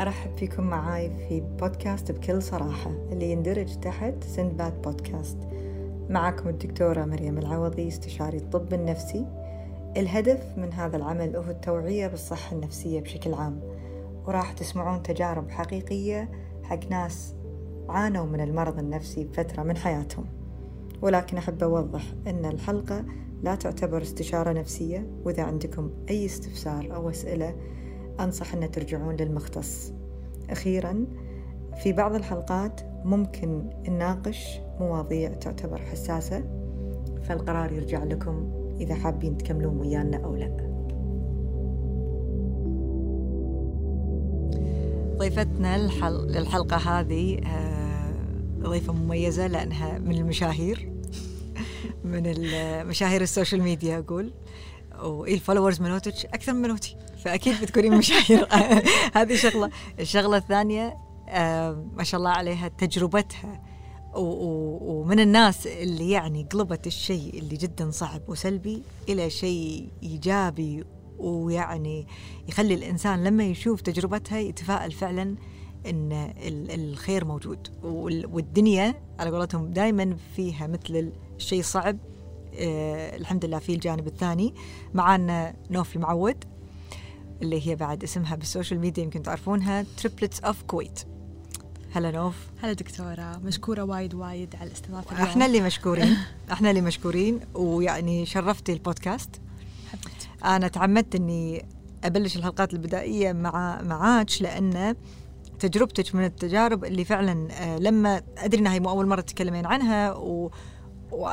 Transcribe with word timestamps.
أرحب 0.00 0.36
فيكم 0.36 0.64
معاي 0.64 1.10
في 1.28 1.40
بودكاست 1.40 2.12
بكل 2.12 2.42
صراحة 2.42 2.90
اللي 3.12 3.32
يندرج 3.32 3.80
تحت 3.80 4.24
سندباد 4.24 4.82
بودكاست 4.82 5.38
معكم 6.08 6.48
الدكتورة 6.48 7.04
مريم 7.04 7.38
العوضي 7.38 7.88
استشاري 7.88 8.36
الطب 8.36 8.74
النفسي. 8.74 9.26
الهدف 9.96 10.58
من 10.58 10.72
هذا 10.72 10.96
العمل 10.96 11.36
هو 11.36 11.50
التوعية 11.50 12.06
بالصحة 12.06 12.56
النفسية 12.56 13.00
بشكل 13.00 13.34
عام 13.34 13.60
وراح 14.26 14.52
تسمعون 14.52 15.02
تجارب 15.02 15.50
حقيقية 15.50 16.30
حق 16.62 16.90
ناس 16.90 17.34
عانوا 17.88 18.26
من 18.26 18.40
المرض 18.40 18.78
النفسي 18.78 19.24
بفترة 19.24 19.62
من 19.62 19.76
حياتهم. 19.76 20.24
ولكن 21.02 21.36
أحب 21.36 21.62
أوضح 21.62 22.02
أن 22.26 22.44
الحلقة 22.44 23.04
لا 23.42 23.54
تعتبر 23.54 24.02
استشارة 24.02 24.52
نفسية 24.52 25.10
وإذا 25.24 25.42
عندكم 25.42 25.90
أي 26.10 26.26
استفسار 26.26 26.94
أو 26.94 27.10
أسئلة 27.10 27.56
أنصح 28.24 28.54
أن 28.54 28.70
ترجعون 28.70 29.16
للمختص 29.16 29.92
أخيرا 30.50 31.06
في 31.82 31.92
بعض 31.92 32.14
الحلقات 32.14 32.80
ممكن 33.04 33.70
نناقش 33.88 34.60
مواضيع 34.80 35.32
تعتبر 35.32 35.78
حساسة 35.78 36.44
فالقرار 37.22 37.72
يرجع 37.72 38.04
لكم 38.04 38.50
إذا 38.80 38.94
حابين 38.94 39.38
تكملون 39.38 39.76
ويانا 39.76 40.16
أو 40.16 40.36
لا 40.36 40.70
ضيفتنا. 45.16 45.76
للحلقة 46.10 46.76
هذه 46.76 47.38
آه، 47.38 48.14
ضيفة 48.58 48.92
مميزة 48.92 49.46
لأنها 49.46 49.98
من 49.98 50.14
المشاهير 50.14 50.92
من 52.04 52.22
مشاهير 52.86 53.20
السوشيال 53.20 53.62
ميديا 53.62 53.98
أقول 53.98 54.30
والفولورز 55.02 55.80
ملوتك 55.80 56.24
أكثر 56.24 56.52
من 56.52 56.62
ملوتي 56.62 56.96
فأكيد 57.24 57.60
بتكونين 57.62 57.98
مشاهير. 57.98 58.48
هذه 59.16 59.34
شغلة. 59.34 59.70
الشغلة 60.00 60.36
الثانية 60.36 60.96
ما 61.96 62.02
شاء 62.02 62.18
الله 62.18 62.30
عليها 62.30 62.68
تجربتها. 62.68 63.62
ومن 64.14 65.20
الناس 65.20 65.66
اللي 65.66 66.10
يعني 66.10 66.46
قلبت 66.52 66.86
الشيء 66.86 67.38
اللي 67.38 67.56
جدا 67.56 67.90
صعب 67.90 68.20
وسلبي 68.28 68.82
إلى 69.08 69.30
شيء 69.30 69.88
إيجابي 70.02 70.84
ويعني 71.18 72.06
يخلي 72.48 72.74
الإنسان 72.74 73.24
لما 73.24 73.44
يشوف 73.44 73.80
تجربتها 73.80 74.38
يتفائل 74.38 74.92
فعلا 74.92 75.36
إن 75.86 76.32
الخير 76.70 77.24
موجود. 77.24 77.68
والدنيا 78.32 78.94
على 79.18 79.30
قولتهم 79.30 79.70
دائما 79.70 80.16
فيها 80.36 80.66
مثل 80.66 81.12
الشيء 81.36 81.60
الصعب 81.60 81.98
الحمد 82.54 83.44
لله 83.44 83.58
في 83.58 83.74
الجانب 83.74 84.06
الثاني. 84.06 84.54
معانا 84.94 85.54
نوف 85.70 85.96
المعود 85.96 86.44
اللي 87.42 87.68
هي 87.68 87.76
بعد 87.76 88.02
اسمها 88.02 88.36
بال 88.36 88.47
social 88.47 88.80
media 88.80 89.02
يمكن 89.04 89.22
تعرفونها 89.22 89.84
Triplets 89.96 90.40
of 90.40 90.62
Kuwait 90.62 91.00
هلا 91.92 92.10
نوف. 92.10 92.34
هلا 92.62 92.72
دكتورة 92.72 93.40
مشكورة 93.44 93.82
وايد 93.82 94.14
وايد 94.14 94.56
على 94.56 94.66
الاستضافة 94.66 95.22
إحنا 95.22 95.46
اللي 95.46 95.60
مشكورين 95.70 96.16
إحنا 96.52 96.70
اللي 96.70 96.80
مشكورين 96.80 97.40
ويعني 97.54 98.26
شرفتي 98.26 98.72
البودكاست. 98.72 99.40
حبيت. 99.92 100.44
أنا 100.44 100.68
تعمدت 100.68 101.14
إني 101.14 101.66
أبلش 102.04 102.36
الحلقات 102.36 102.72
البدائية 102.72 103.32
مع 103.32 103.82
معاك 103.82 104.42
لأن 104.42 104.96
تجربتك 105.58 106.14
من 106.14 106.24
التجارب 106.24 106.84
اللي 106.84 107.04
فعلا 107.04 107.48
آه، 107.52 107.78
لما 107.78 108.22
أدري 108.38 108.60
إنها 108.60 108.72
هي 108.72 108.80
مو 108.80 108.90
أول 108.90 109.06
مرة 109.06 109.20
تتكلمين 109.20 109.66
عنها 109.66 110.12
و, 110.12 110.50
و 111.12 111.30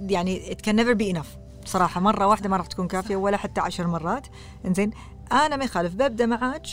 يعني 0.00 0.54
it 0.54 0.58
can 0.66 0.74
never 0.74 0.94
be 0.94 1.16
enough. 1.16 1.38
صراحة 1.64 2.00
مرة 2.00 2.26
واحدة 2.26 2.48
ما 2.48 2.56
راح 2.56 2.66
تكون 2.66 2.88
كافية 2.88 3.16
ولا 3.16 3.36
حتى 3.36 3.60
عشر 3.60 3.86
مرات. 3.86 4.26
إنزين 4.66 4.90
أنا 5.32 5.56
ما 5.56 5.64
يخالف. 5.64 5.94
ببدأ 5.94 6.26
معاك 6.26 6.66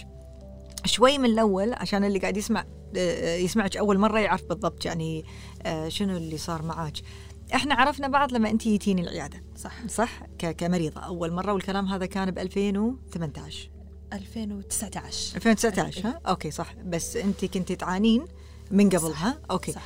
شوي 0.85 1.17
من 1.17 1.25
الأول 1.25 1.73
عشان 1.73 2.03
اللي 2.03 2.19
قاعد 2.19 2.37
يسمع 2.37 2.65
آه، 2.97 3.35
يسمعك 3.35 3.77
أول 3.77 3.97
مرة 3.97 4.19
يعرف 4.19 4.43
بالضبط 4.43 4.85
يعني 4.85 5.25
آه، 5.65 5.89
شنو 5.89 6.17
اللي 6.17 6.37
صار 6.37 6.61
معاك. 6.61 6.93
إحنا 7.55 7.75
عرفنا 7.75 8.07
بعض 8.07 8.33
لما 8.33 8.49
أنت 8.49 8.63
جيتيني 8.63 9.01
العيادة. 9.01 9.43
صح. 9.55 9.87
صح؟ 9.87 10.21
كمريضة. 10.57 11.01
أول 11.01 11.31
مرة 11.31 11.53
والكلام 11.53 11.85
هذا 11.85 12.05
كان 12.05 12.31
ب 12.31 12.39
2018 12.39 13.69
2019 14.13 15.35
2019 15.35 16.07
ها؟ 16.07 16.21
أوكي 16.27 16.51
صح. 16.51 16.73
بس 16.85 17.15
أنت 17.15 17.45
كنتي 17.45 17.75
تعانين 17.75 18.25
من 18.71 18.89
قبلها 18.89 19.39
أوكي. 19.51 19.71
صح. 19.71 19.81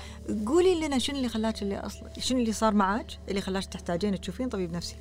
قولي 0.46 0.88
لنا 0.88 1.00
شنو 1.00 1.18
اللي 1.18 1.30
خلاك 1.30 1.62
اللي 1.62 1.78
أصلا 1.78 2.10
شنو 2.20 2.40
اللي 2.40 2.52
صار 2.52 2.74
معك 2.74 3.08
اللي 3.30 3.42
خلاك 3.42 3.66
تحتاجين 3.66 4.22
تشوفين 4.22 4.50
طبيب 4.50 4.72
نفسي؟ 4.72 4.96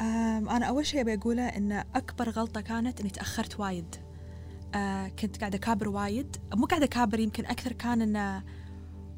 أنا 0.00 0.66
أول 0.66 0.86
شيء 0.86 1.00
أبي 1.00 1.14
أقوله 1.14 1.48
إن 1.48 1.72
أكبر 1.94 2.30
غلطة 2.30 2.60
كانت 2.60 3.00
إني 3.00 3.10
تأخرت 3.10 3.60
وايد. 3.60 3.96
أه 4.74 5.08
كنت 5.08 5.40
قاعدة 5.40 5.58
أكابر 5.58 5.88
وايد. 5.88 6.36
مو 6.54 6.66
قاعدة 6.66 6.84
أكابر 6.84 7.20
يمكن 7.20 7.46
أكثر 7.46 7.72
كان 7.72 8.02
إنه 8.02 8.42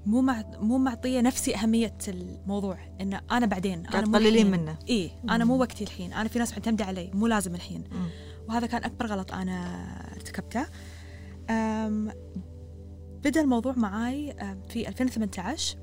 مو 0.06 0.20
مع 0.20 0.44
مو 0.60 0.78
معطية 0.78 1.20
نفسي 1.20 1.56
أهمية 1.56 1.98
الموضوع 2.08 2.78
إن 3.00 3.20
أنا 3.30 3.46
بعدين 3.46 3.86
أنا 3.86 4.00
تقللين 4.00 4.50
منه. 4.50 4.78
إي 4.88 5.10
أنا 5.30 5.44
مو 5.44 5.56
وقتي 5.56 5.84
الحين. 5.84 6.12
أنا 6.12 6.28
في 6.28 6.38
ناس 6.38 6.52
معتمده 6.52 6.84
علي 6.84 7.10
مو 7.14 7.26
لازم 7.26 7.54
الحين. 7.54 7.84
مم. 7.92 8.08
وهذا 8.48 8.66
كان 8.66 8.84
أكبر 8.84 9.06
غلط 9.06 9.32
أنا 9.32 9.82
ارتكبته. 10.14 10.66
بدأ 13.24 13.40
الموضوع 13.40 13.74
معاي 13.76 14.36
في 14.68 14.88
2018 14.88 15.78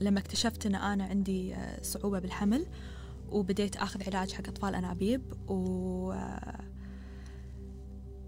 لما 0.00 0.18
اكتشفت 0.18 0.66
إن 0.66 0.74
أنا 0.74 1.04
عندي 1.04 1.54
آه، 1.54 1.82
صعوبة 1.82 2.18
بالحمل 2.18 2.66
وبديت 3.28 3.76
آخذ 3.76 4.02
علاج 4.06 4.32
حق 4.32 4.48
أطفال 4.48 4.74
أنابيب 4.74 5.50
و 5.50 6.14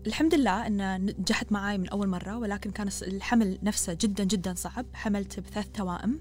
الحمد 0.06 0.34
لله 0.34 0.66
انه 0.66 0.96
نجحت 0.96 1.52
معاي 1.52 1.78
من 1.78 1.88
أول 1.88 2.08
مرة 2.08 2.38
ولكن 2.38 2.70
كان 2.70 2.88
الحمل 3.02 3.58
نفسه 3.62 3.96
جدا 4.00 4.24
جدا 4.24 4.54
صعب. 4.54 4.86
حملت 4.94 5.40
بثلاث 5.40 5.68
توائم 5.74 6.20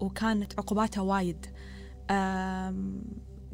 وكانت 0.00 0.52
عقوباتها 0.58 1.00
وايد. 1.00 1.46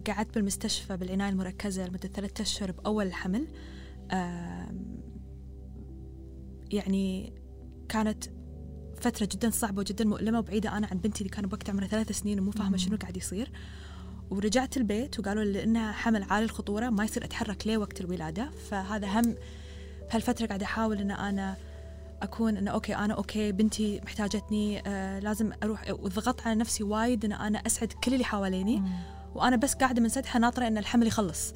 قعدت 0.07 0.35
بالمستشفى 0.35 0.97
بالعناية 0.97 1.31
المركزة 1.31 1.87
لمدة 1.87 2.09
ثلاثة 2.09 2.43
أشهر 2.43 2.71
بأول 2.71 3.07
الحمل. 3.07 3.47
يعني 6.71 7.33
كانت 7.89 8.25
فترة 9.01 9.29
جدا 9.33 9.51
صعبة 9.51 9.81
وجدا 9.81 10.05
مؤلمة 10.05 10.39
وبعيدة. 10.39 10.77
أنا 10.77 10.87
عن 10.87 10.99
بنتي 10.99 11.21
اللي 11.21 11.31
كان 11.31 11.47
بوقت 11.47 11.71
عمرها 11.71 11.87
ثلاث 11.87 12.13
سنين 12.13 12.41
ومو 12.41 12.51
فاهمة 12.51 12.77
شنو 12.77 12.97
قاعد 12.97 13.17
يصير. 13.17 13.53
ورجعت 14.31 14.77
البيت 14.77 15.21
وقالوا 15.21 15.45
لي 15.45 15.53
لانها 15.53 15.93
حمل 15.93 16.23
عالي 16.23 16.45
الخطورة 16.45 16.91
ما 16.91 17.05
يصير 17.05 17.25
أتحرك 17.25 17.67
ليه 17.67 17.79
وقت 17.79 18.01
الولادة. 18.01 18.51
فهذا 18.51 19.21
هم 19.21 19.35
بهالفتره 20.11 20.47
قاعدة 20.47 20.65
أحاول 20.65 20.99
إن 20.99 21.11
أنا 21.11 21.57
أكون 22.23 22.57
إنه 22.57 22.71
أوكي 22.71 22.97
أنا 22.97 23.15
أوكي 23.15 23.53
بنتي 23.53 24.01
محتاجتني 24.01 24.83
آه 24.87 25.19
لازم 25.19 25.53
أروح. 25.63 25.91
وضغطت 25.91 26.47
على 26.47 26.61
نفسي 26.61 26.83
وايد 26.83 27.25
إن 27.25 27.33
أنا 27.33 27.59
أسعد 27.59 27.93
كل 27.93 28.13
اللي 28.15 28.25
حواليني. 28.25 28.83
وأنا 29.35 29.57
بس 29.57 29.75
قاعدة 29.75 30.03
منسدحة 30.03 30.39
ناطرة 30.39 30.67
إن 30.67 30.79
الحمل 30.79 31.07
يخلص. 31.07 31.55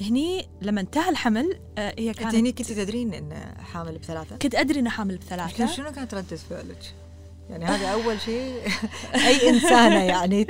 هني 0.00 0.48
لما 0.62 0.80
انتهى 0.80 1.10
الحمل 1.10 1.58
آه 1.78 1.94
هي 1.98 2.14
كانت 2.14 2.34
هني 2.34 2.52
كنت 2.52 2.72
تدرين 2.72 3.14
إن 3.14 3.54
حامل 3.58 3.98
بثلاثة؟ 3.98 4.36
كنت 4.36 4.54
أدري 4.54 4.80
ان 4.80 4.88
حامل 4.88 5.18
بثلاثة. 5.18 5.66
شنو 5.66 5.92
كانت 5.92 6.14
رده 6.14 6.36
فعلك؟ 6.36 6.94
يعني 7.50 7.64
هذا 7.64 7.88
أول 8.02 8.20
شيء 8.20 8.62
أي 9.26 9.50
إنسانة 9.50 10.02
يعني 10.02 10.46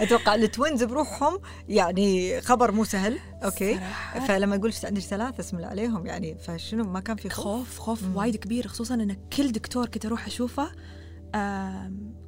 أتوقع 0.00 0.34
ال 0.34 0.42
twins 0.42 0.84
بروحهم 0.84 1.38
يعني 1.68 2.40
خبر 2.40 2.72
مو 2.72 2.84
سهل 2.84 3.18
أوكي؟ 3.44 3.80
فلما 4.28 4.56
يقول 4.56 4.72
عندك 4.84 5.00
ثلاثة 5.00 5.40
اسم 5.40 5.64
عليهم 5.64 6.06
يعني 6.06 6.36
فشنو 6.38 6.84
ما 6.84 7.00
كان 7.00 7.16
في 7.16 7.28
خوف. 7.30 7.78
خوف, 7.78 7.78
خوف 7.78 8.16
وايد 8.16 8.36
كبير 8.36 8.68
خصوصا 8.68 8.94
إن 8.94 9.16
كل 9.36 9.52
دكتور 9.52 9.86
كنت 9.86 10.06
أروح 10.06 10.26
أشوفه 10.26 10.70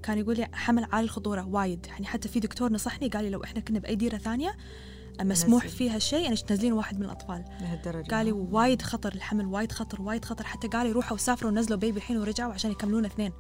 كان 0.03 0.19
يقول 0.19 0.37
لي 0.37 0.49
حمل 0.53 0.87
عالي 0.93 1.05
الخطورة 1.05 1.47
وايد. 1.47 1.87
يعني 1.87 2.07
حتى 2.07 2.29
في 2.29 2.41
دكتور 2.41 2.73
نصحني 2.73 3.09
قال 3.09 3.25
لي 3.25 3.31
لو 3.31 3.45
إحنا 3.45 3.61
كنا 3.61 3.79
بأي 3.79 3.95
ديرة 3.95 4.17
ثانية 4.17 4.57
مسموح 5.21 5.69
فيها 5.69 5.99
شيء 5.99 6.23
يعني 6.23 6.37
تنزلين 6.37 6.73
واحد 6.73 6.99
من 6.99 7.05
الأطفال. 7.05 7.45
لهالدرجة. 7.61 8.15
قال 8.15 8.27
لي 8.27 8.33
وايد 8.33 8.83
خطر 8.83 9.13
الحمل 9.15 9.47
وايد 9.47 9.73
خطر 9.73 10.03
وايد 10.03 10.25
خطر. 10.25 10.45
حتى 10.45 10.69
قال 10.69 10.87
لي 10.87 10.93
روحوا 10.93 11.15
وسافروا 11.15 11.51
ونزلوا 11.51 11.79
بيبي 11.79 11.97
الحين 11.97 12.19
ورجعوا 12.19 12.53
عشان 12.53 12.71
يكملون 12.71 13.05
اثنين. 13.05 13.33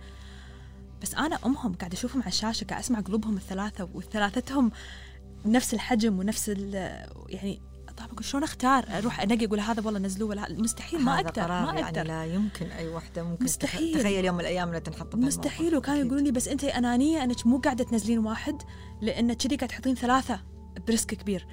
بس 1.03 1.15
أنا 1.15 1.39
أمهم 1.47 1.73
قاعدة 1.73 1.95
أشوفهم 1.95 2.23
على 2.23 2.29
الشاشة 2.29 2.65
قاعد 2.65 2.83
أسمع 2.83 3.01
قلوبهم 3.01 3.37
الثلاثة 3.37 3.89
وثلاثتهم 3.95 4.71
نفس 5.45 5.75
الحجم 5.75 6.19
ونفس 6.19 6.49
يعني 7.29 7.63
طبعا 7.97 8.11
شلون 8.21 8.43
أختار؟ 8.43 8.85
أروح 8.99 9.21
أنقي 9.21 9.47
أقول 9.47 9.61
هذا 9.61 9.83
والله 9.87 10.01
نزلوه 10.01 10.29
ولا 10.29 10.53
مستحيل 10.53 11.01
ما 11.01 11.21
أقدر 11.21 11.49
ما 11.49 11.55
يعني 11.55 11.85
أقدر. 11.85 11.97
يعني 11.97 12.09
لا 12.09 12.25
يمكن 12.25 12.67
أي 12.67 12.89
وحدة 12.89 13.23
ممكن 13.23 13.45
مستحيل. 13.45 14.01
تخيل 14.01 14.25
يوم 14.25 14.35
من 14.35 14.41
الأيام 14.41 14.69
انها 14.69 14.79
تنحط 14.79 15.15
مستحيل 15.15 15.77
وكانوا 15.77 16.01
يقولون 16.01 16.25
لي 16.25 16.31
بس 16.31 16.49
أنت 16.49 16.65
أنانية 16.65 17.25
أنك 17.25 17.47
مو 17.47 17.59
قاعدة 17.59 17.85
تنزلين 17.85 18.19
واحد 18.19 18.63
لأن 19.03 19.33
كذي 19.33 19.57
قاعد 19.57 19.69
تحطين 19.69 19.95
ثلاثة. 19.95 20.41
ب 20.87 20.92
risk 20.92 21.15
كبير. 21.15 21.47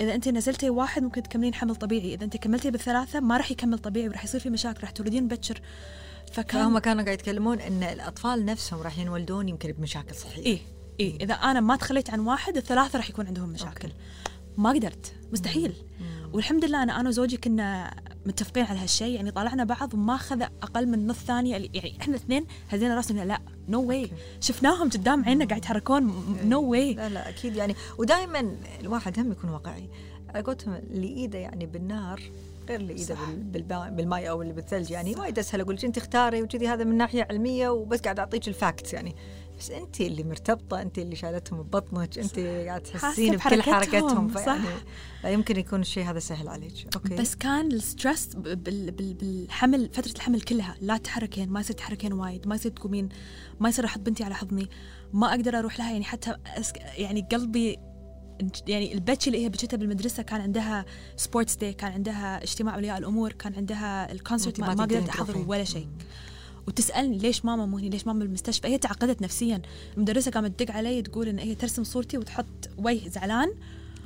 إذا 0.00 0.14
انت 0.14 0.28
نزلتي 0.28 0.70
واحد 0.70 1.02
ممكن 1.02 1.22
تكملين 1.22 1.54
حمل 1.54 1.76
طبيعي. 1.76 2.14
إذا 2.14 2.24
انت 2.24 2.36
كملتي 2.36 2.70
بالثلاثة 2.70 3.20
ما 3.20 3.36
راح 3.36 3.50
يكمل 3.50 3.78
طبيعي 3.78 4.08
وراح 4.08 4.24
يصير 4.24 4.40
في 4.40 4.50
مشاكل 4.50 4.80
راح 4.80 4.90
تولدين 4.90 5.28
بكر 5.28 5.60
فكان 6.32 6.62
هم 6.62 6.78
كانوا 6.78 7.04
قاعد 7.04 7.18
يتكلمون 7.18 7.60
إن 7.60 7.82
الأطفال 7.82 8.44
نفسهم 8.44 8.80
راح 8.82 8.98
ينولدون 8.98 9.48
يمكن 9.48 9.72
بمشاكل 9.72 10.14
صحية. 10.14 10.46
اي 10.46 10.60
اي 11.00 11.18
إذا 11.20 11.34
أنا 11.34 11.60
ما 11.60 11.76
تخليت 11.76 12.10
عن 12.10 12.20
واحد 12.20 12.56
الثلاثة 12.56 12.96
راح 12.96 13.10
يكون 13.10 13.26
عندهم 13.26 13.48
مشاكل. 13.48 13.88
أوكي. 13.88 13.94
ما 14.56 14.70
قدرت. 14.70 15.14
مستحيل. 15.32 15.74
مم. 16.00 16.30
والحمد 16.32 16.64
لله 16.64 16.82
أنا 16.82 17.00
أنا 17.00 17.08
وزوجي 17.08 17.36
كنا 17.36 17.94
متفقين 18.28 18.64
على 18.64 18.78
هالشيء 18.78 19.14
يعني 19.14 19.30
طالعنا 19.30 19.64
بعض 19.64 19.94
وما 19.94 20.14
أخذ 20.14 20.42
أقل 20.42 20.86
من 20.88 21.06
نص 21.06 21.16
ثانية. 21.16 21.50
يعني 21.50 21.98
إحنا 22.00 22.16
الاثنين 22.16 22.46
هزينا 22.68 22.96
راسنا 22.96 23.24
لا 23.24 23.40
نو 23.68 23.82
no 23.82 23.88
واي 23.88 24.10
شفناهم 24.40 24.88
قدام 24.90 25.24
عيننا 25.24 25.44
قاعد 25.44 25.58
يتحركون 25.58 26.24
no 26.44 26.62
way 26.62 26.94
لا 26.94 27.08
لا 27.08 27.28
أكيد 27.28 27.56
يعني. 27.56 27.74
ودائما 27.98 28.56
الواحد 28.80 29.18
هم 29.20 29.32
يكون 29.32 29.50
واقعي. 29.50 29.88
على 30.28 30.42
قولتهم 30.42 30.74
اللي 30.74 31.08
ايده 31.08 31.38
يعني 31.38 31.66
بالنار 31.66 32.22
غير 32.68 32.80
اللي 32.80 32.92
ايده 32.92 33.16
بالماء 33.88 34.28
أو 34.28 34.42
اللي 34.42 34.52
بالثلج 34.52 34.90
يعني. 34.90 35.14
وايد 35.16 35.38
أسهل 35.38 35.60
أقول 35.60 35.78
أنت 35.84 35.98
اختاري 35.98 36.42
وكذي 36.42 36.68
هذا 36.68 36.84
من 36.84 36.96
ناحية 36.96 37.26
علمية 37.30 37.68
وبس 37.68 38.00
قاعد 38.00 38.18
أعطيك 38.18 38.48
ال 38.48 38.56
facts 38.56 38.94
يعني. 38.94 39.14
بس 39.58 39.70
أنت 39.70 40.00
اللي 40.00 40.24
مرتبطة 40.24 40.82
أنت 40.82 40.98
اللي 40.98 41.16
شالتهم 41.16 41.62
ببطنك 41.62 42.18
أنت 42.18 42.38
قاعد 42.38 42.82
تحسين 42.82 43.36
بكل 43.36 43.62
حركتهم 43.62 44.28
فيعني 44.28 44.64
لا 45.24 45.30
يمكن 45.30 45.56
يكون 45.56 45.80
الشيء 45.80 46.04
هذا 46.04 46.18
سهل 46.18 46.48
عليك. 46.48 46.96
أوكي. 46.96 47.16
بس 47.16 47.34
كان 47.34 47.72
ال 47.72 47.80
stress 47.80 48.30
بالحمل 48.36 49.90
فترة 49.92 50.12
الحمل 50.12 50.40
كلها 50.40 50.76
لا 50.80 50.96
تتحركين 50.96 51.48
ما 51.48 51.60
يصير 51.60 51.76
تتحركين 51.76 52.12
وايد 52.12 52.48
ما 52.48 52.54
يصير 52.54 52.72
تقومين 52.72 53.08
ما 53.60 53.68
يصير 53.68 53.84
أحط 53.84 54.00
بنتي 54.00 54.24
على 54.24 54.34
حضني 54.34 54.68
ما 55.12 55.30
أقدر 55.30 55.58
أروح 55.58 55.78
لها 55.78 55.90
يعني 55.92 56.04
حتى 56.04 56.36
يعني 56.96 57.26
قلبي 57.32 57.78
يعني 58.68 58.94
البتش 58.94 59.26
اللي 59.28 59.44
هي 59.44 59.48
بتشتها 59.48 59.76
بالمدرسة 59.76 60.22
كان 60.22 60.40
عندها 60.40 60.84
sports 61.16 61.56
day 61.56 61.72
كان 61.72 61.92
عندها 61.92 62.42
اجتماع 62.42 62.74
اولياء 62.74 62.98
الأمور 62.98 63.32
كان 63.32 63.54
عندها 63.54 64.12
ال 64.12 64.18
concert 64.18 64.60
ما, 64.60 64.74
ما 64.74 64.82
قدرت 64.82 65.08
احضر 65.08 65.44
ولا 65.46 65.64
شيء. 65.64 65.88
وتسألني 66.68 67.18
ليش 67.18 67.44
ماما 67.44 67.66
مو 67.66 67.78
هنا 67.78 67.88
ليش 67.88 68.06
ماما 68.06 68.18
بالمستشفى؟ 68.18 68.68
هي 68.68 68.78
تعقدت 68.78 69.22
نفسيا. 69.22 69.62
المدرسة 69.96 70.30
قامت 70.30 70.60
تدق 70.60 70.74
علي 70.74 71.02
تقول 71.02 71.28
إن 71.28 71.38
هي 71.38 71.54
ترسم 71.54 71.84
صورتي 71.84 72.18
وتحط 72.18 72.46
وجه 72.78 73.08
زعلان 73.08 73.48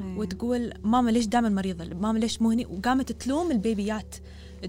أيه. 0.01 0.19
وتقول 0.19 0.73
ماما 0.85 1.11
ليش 1.11 1.27
دائما 1.27 1.49
مريضة؟ 1.49 1.85
ماما 1.85 2.19
ليش 2.19 2.43
مو 2.43 2.51
هني 2.51 2.67
وقامت 2.67 3.13
تلوم 3.13 3.51
البيبيات. 3.51 4.17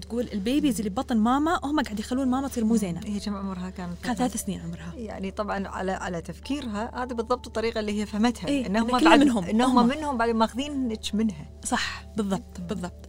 تقول 0.02 0.28
ال 0.32 0.39
babies 0.39 0.78
اللي 0.78 0.90
ببطن 0.90 1.16
ماما 1.16 1.60
هم 1.64 1.80
قاعد 1.80 2.00
يخلون 2.00 2.28
ماما 2.28 2.48
تصير 2.48 2.64
مو 2.64 2.76
زينة. 2.76 3.00
هي 3.04 3.20
كم 3.20 3.34
عمرها؟ 3.34 3.70
كانت 3.70 3.98
كانت 4.04 4.18
ثلاث 4.18 4.36
سنين 4.44 4.60
عمرها. 4.60 4.94
يعني 4.96 5.30
طبعا 5.30 5.68
على 5.68 5.92
على 5.92 6.20
تفكيرها 6.20 7.02
هذه 7.02 7.12
بالضبط 7.12 7.46
الطريقة 7.46 7.80
اللي 7.80 8.00
هي 8.00 8.06
فهمتها 8.06 8.48
إيه 8.48 8.66
انهم 8.66 8.86
بعد 8.86 9.04
منهم 9.04 9.44
انهم 9.44 9.88
منهم 9.88 10.18
بعد 10.18 10.30
ماخذينك 10.30 11.14
منها. 11.14 11.46
صح 11.64 12.06
بالضبط 12.16 12.60
بالضبط. 12.68 13.08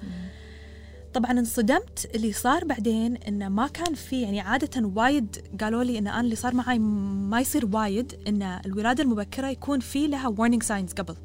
طبعا 1.15 1.31
انصدمت 1.31 2.11
اللي 2.15 2.33
صار 2.33 2.65
بعدين 2.65 3.15
انه 3.15 3.49
ما 3.49 3.67
كان 3.67 3.93
في 3.93 4.21
يعني 4.21 4.39
عادة 4.39 4.87
وايد 4.87 5.37
قالوا 5.61 5.83
لي 5.83 5.97
إن 5.97 6.07
أنا 6.07 6.21
اللي 6.21 6.35
صار 6.35 6.55
معي 6.55 6.79
ما 6.79 7.41
يصير 7.41 7.65
وايد 7.73 8.13
إن 8.27 8.43
الولادة 8.43 9.03
المبكرة 9.03 9.47
يكون 9.47 9.79
في 9.79 10.07
لها 10.07 10.35
warning 10.35 10.63
signs 10.63 10.93
قبل. 10.93 11.15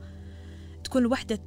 تكون 0.84 1.02
الوحدة 1.02 1.40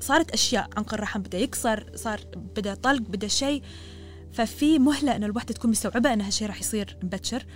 صارت 0.00 0.30
أشياء 0.30 0.68
عنق 0.76 0.94
الرحم 0.94 1.20
بدأ 1.20 1.38
يكسر 1.38 1.90
صار 1.94 2.20
بدأ 2.56 2.74
طلق 2.74 3.02
بدأ 3.02 3.28
شيء. 3.28 3.62
ففي 4.32 4.78
مهلة 4.78 5.16
إن 5.16 5.24
الوحدة 5.24 5.54
تكون 5.54 5.70
مستوعبة 5.70 6.12
إن 6.12 6.20
هالشيء 6.20 6.48
راح 6.48 6.60
يصير 6.60 6.96
مبكر. 7.02 7.46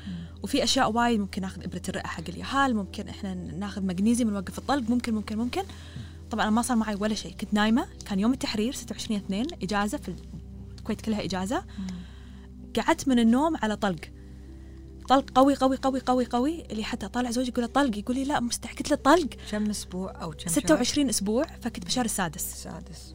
وفي 0.43 0.65
أشياء 0.65 0.93
وايد 0.93 1.21
ممكن 1.21 1.43
ناخذ 1.43 1.65
إبرة 1.65 1.83
الرئة 1.89 2.07
حق 2.07 2.25
اليهال 2.29 2.77
ممكن 2.77 3.09
إحنا 3.09 3.35
ناخذ 3.35 3.83
مغنيزيوم 3.83 4.31
نوقف 4.31 4.59
الطلق 4.59 4.91
ممكن 4.91 5.15
ممكن 5.15 5.39
ممكن. 5.39 5.63
طبعا 6.31 6.51
ما 6.51 6.63
صار 6.63 6.77
معي 6.77 6.95
ولا 6.95 7.15
شيء. 7.15 7.33
كنت 7.33 7.55
نايمة. 7.55 7.87
كان 8.07 8.21
يوم 8.21 8.33
التحرير 8.33 8.73
26 8.73 9.21
2 9.21 9.47
إجازة 9.63 9.99
في 9.99 10.15
الكويت 10.79 11.01
كلها 11.01 11.25
إجازة. 11.25 11.65
قعدت 12.77 13.09
من 13.09 13.19
النوم 13.19 13.57
على 13.57 13.77
طلق. 13.77 14.01
طلق 15.09 15.31
قوي 15.31 15.55
قوي 15.55 15.77
قوي 15.77 16.01
قوي 16.01 16.25
قوي. 16.25 16.65
اللي 16.71 16.85
حتى 16.85 17.09
طالع 17.09 17.31
زوجي 17.31 17.49
يقول 17.49 17.65
له 17.65 17.71
طلق 17.71 17.99
يقول 17.99 18.17
لي 18.17 18.25
لا 18.25 18.41
مستحيل 18.41 18.77
قلت 18.77 18.91
له 18.91 18.97
طلق 18.97 19.29
كم 19.51 19.71
أسبوع 19.71 20.23
أو 20.23 20.31
كم 20.31 20.49
26 20.49 21.09
أسبوع 21.09 21.45
فكنت 21.45 21.85
بالشهر 21.85 22.05
السادس. 22.05 22.53
السادس. 22.53 23.15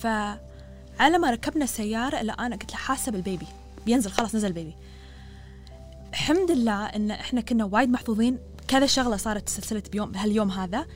فعلى 0.00 1.18
ما 1.18 1.30
ركبنا 1.30 1.64
السيارة 1.64 2.20
الا 2.20 2.32
أنا 2.32 2.56
قلت 2.56 2.70
له 2.70 2.76
حاسة 2.76 3.12
بالبيبي. 3.12 3.46
بينزل 3.86 4.10
خلاص 4.10 4.34
نزل 4.34 4.48
البيبي. 4.48 4.74
الحمد 6.10 6.50
لله 6.50 6.86
إن 6.86 7.10
إحنا 7.10 7.40
كنا 7.40 7.64
وايد 7.64 7.88
محظوظين. 7.88 8.38
كذا 8.68 8.86
شغلة 8.86 9.16
صارت 9.16 9.48
سلسلة 9.48 9.82
بيوم 9.92 10.12
بهاليوم 10.12 10.50
هذا. 10.50 10.86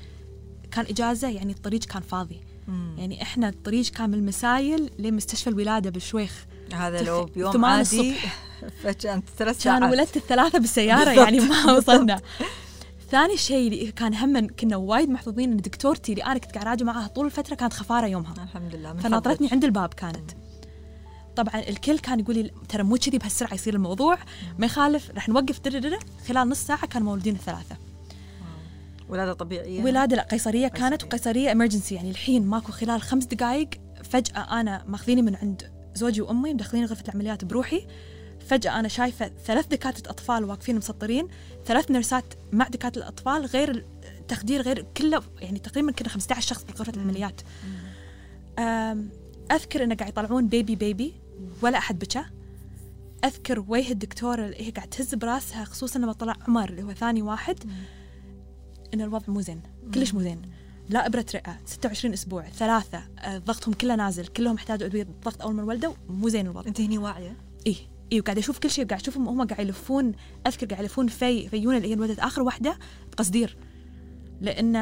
كان 0.73 0.87
إجازة 0.87 1.29
يعني 1.29 1.53
الطريق 1.53 1.85
كان 1.85 2.03
فاضي. 2.03 2.41
مم. 2.69 2.95
يعني 2.99 3.23
إحنا 3.23 3.49
الطريق 3.49 3.87
كان 3.87 4.11
من 4.11 4.19
المسايل 4.19 4.91
لمستشفى 4.99 5.51
الولادة 5.51 5.91
بالشويخ 5.91 6.47
هذا 6.73 7.03
لو 7.03 7.25
بيوم 7.25 7.65
عادي 7.65 7.81
الصبح. 7.83 8.39
فكانت 8.83 9.25
ثلاث 9.39 9.63
ساعات. 9.63 9.81
كان 9.81 9.91
ولدت 9.91 10.17
الثلاثة 10.17 10.59
بالسيارة 10.59 11.11
يعني 11.11 11.41
ما 11.41 11.73
وصلنا. 11.73 12.21
ثاني 13.11 13.37
شيء 13.37 13.73
اللي 13.73 13.93
كان 13.93 14.15
هم 14.15 14.47
كنا 14.47 14.77
وايد 14.77 15.11
محظوظين 15.11 15.53
إن 15.53 15.57
دكتورتي 15.57 16.13
اللي 16.13 16.25
أنا 16.25 16.39
كنت 16.39 16.53
قاعد 16.53 16.67
أراجع 16.67 16.87
معاها 16.87 17.07
طول 17.07 17.27
الفترة 17.27 17.55
كانت 17.55 17.73
خفارة 17.73 18.07
يومها. 18.07 18.35
الحمد 18.45 18.75
لله 18.75 18.95
فناطرتني 18.95 19.49
عند 19.53 19.65
الباب 19.65 19.95
كانت. 19.95 20.31
طبعا 21.37 21.61
الكل 21.69 21.99
كان 21.99 22.21
يقول 22.21 22.37
لي 22.37 22.51
ترى 22.69 22.83
مو 22.83 22.97
كذي 22.97 23.19
بهالسرعة 23.19 23.55
يصير 23.55 23.75
الموضوع 23.75 24.19
ما 24.59 24.67
يخالف 24.67 25.11
رح 25.11 25.29
نوقف 25.29 25.61
خلال 26.29 26.49
نص 26.49 26.59
ساعة 26.67 26.87
كانوا 26.87 27.07
مولودين 27.07 27.35
الثلاثة. 27.35 27.77
ولادة 29.11 29.33
طبيعية. 29.33 29.85
ولادة 29.85 30.17
لا 30.17 30.23
قيصرية 30.23 30.69
كانت 30.69 31.05
وقيصرية 31.05 31.53
امرجنسي 31.53 31.95
يعني 31.95 32.11
الحين 32.11 32.47
ماكو 32.47 32.73
خلال 32.73 33.03
خمس 33.03 33.25
دقائق 33.25 33.69
فجأة 34.05 34.61
أنا 34.61 34.85
ماخذيني 34.89 35.23
من 35.23 35.37
عند 35.37 35.73
زوجي 35.95 36.21
وأمي 36.21 36.55
مدخلين 36.55 36.85
غرفة 36.85 37.05
العمليات 37.09 37.45
بروحي. 37.45 37.87
فجأة 38.47 38.81
أنا 38.81 38.89
شايفة 38.89 39.31
ثلاث 39.45 39.67
دكاترة 39.67 40.11
أطفال 40.11 40.45
واقفين 40.45 40.77
مسطرين 40.77 41.29
ثلاث 41.67 41.91
نرسات 41.91 42.25
مع 42.53 42.69
دكاترة 42.69 43.03
الأطفال 43.03 43.47
غير 43.47 43.85
التخدير 44.19 44.63
غير 44.63 44.87
كله 44.97 45.23
يعني 45.41 45.59
تقريبا 45.59 45.93
كنا 45.93 46.09
15 46.09 46.41
شخص 46.41 46.65
بغرفة 46.65 46.93
العمليات. 46.97 47.41
أذكر 49.53 49.85
إنه 49.85 49.95
قاعد 49.95 50.11
يطلعون 50.11 50.49
بيبي 50.49 50.77
بيبي 50.77 51.15
ولا 51.63 51.79
أحد 51.79 51.99
بكى. 51.99 52.25
أذكر 53.25 53.65
وجه 53.69 53.93
الدكتورة 53.93 54.45
اللي 54.45 54.67
هي 54.67 54.71
قاعد 54.71 54.89
تهز 54.89 55.15
براسها 55.15 55.65
خصوصا 55.65 55.99
لما 55.99 56.13
طلع 56.13 56.37
عمر 56.49 56.69
اللي 56.71 56.83
هو 56.83 56.93
ثاني 56.93 57.23
واحد. 57.23 57.59
إن 58.95 59.01
الوضع 59.01 59.25
مو 59.29 59.41
زين. 59.41 59.61
كلش 59.95 60.15
مو 60.15 60.21
زين. 60.23 60.43
لا 60.89 61.07
ابره 61.07 61.27
رئه 61.35 61.59
26 61.67 62.13
أسبوع 62.15 62.49
ثلاثة 62.49 63.03
آه، 63.19 63.39
ضغطهم 63.39 63.75
كله 63.75 63.97
نازل 63.97 64.27
كلهم 64.27 64.55
احتاجوا 64.57 64.87
ادويه 64.87 65.07
ضغط 65.25 65.43
أول 65.43 65.55
ما 65.55 65.63
ولدوا 65.63 65.95
مو 66.09 66.29
زين 66.29 66.47
الوضع. 66.47 66.69
أنت 66.69 66.81
هني 66.81 66.99
واعية؟ 66.99 67.37
اي 67.67 67.77
اي 68.13 68.21
وقاعد 68.21 68.39
أشوف 68.39 68.59
كل 68.59 68.71
شيء 68.71 68.87
قاعد 68.87 69.01
أشوفهم 69.01 69.29
هم 69.29 69.47
قاعد 69.47 69.67
يلفون 69.67 70.13
أذكر 70.47 70.67
قاعد 70.67 70.83
يلفون 70.83 71.09
في 71.09 71.49
فيونه 71.49 71.77
اللي 71.77 71.95
هي 71.95 72.01
ولدت 72.01 72.19
اخر 72.19 72.43
واحدة 72.43 72.79
بقصدير. 73.13 73.57
لأن 74.41 74.77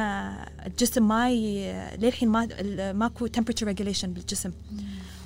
الجسم 0.65 1.07
ما 1.07 1.31
ي... 1.31 1.73
للحين 1.97 2.29
ما 2.29 2.47
ماكو 2.93 3.27
temperature 3.27 3.67
regulation 3.67 4.13
بالجسم. 4.13 4.51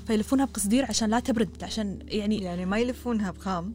فيلفونها 0.07 0.45
بقصدير 0.45 0.85
عشان 0.85 1.09
لا 1.09 1.19
تبرد 1.19 1.63
عشان 1.63 1.99
يعني 2.07 2.37
يعني 2.41 2.65
ما 2.65 2.77
يلفونها 2.77 3.31
بخام؟ 3.31 3.73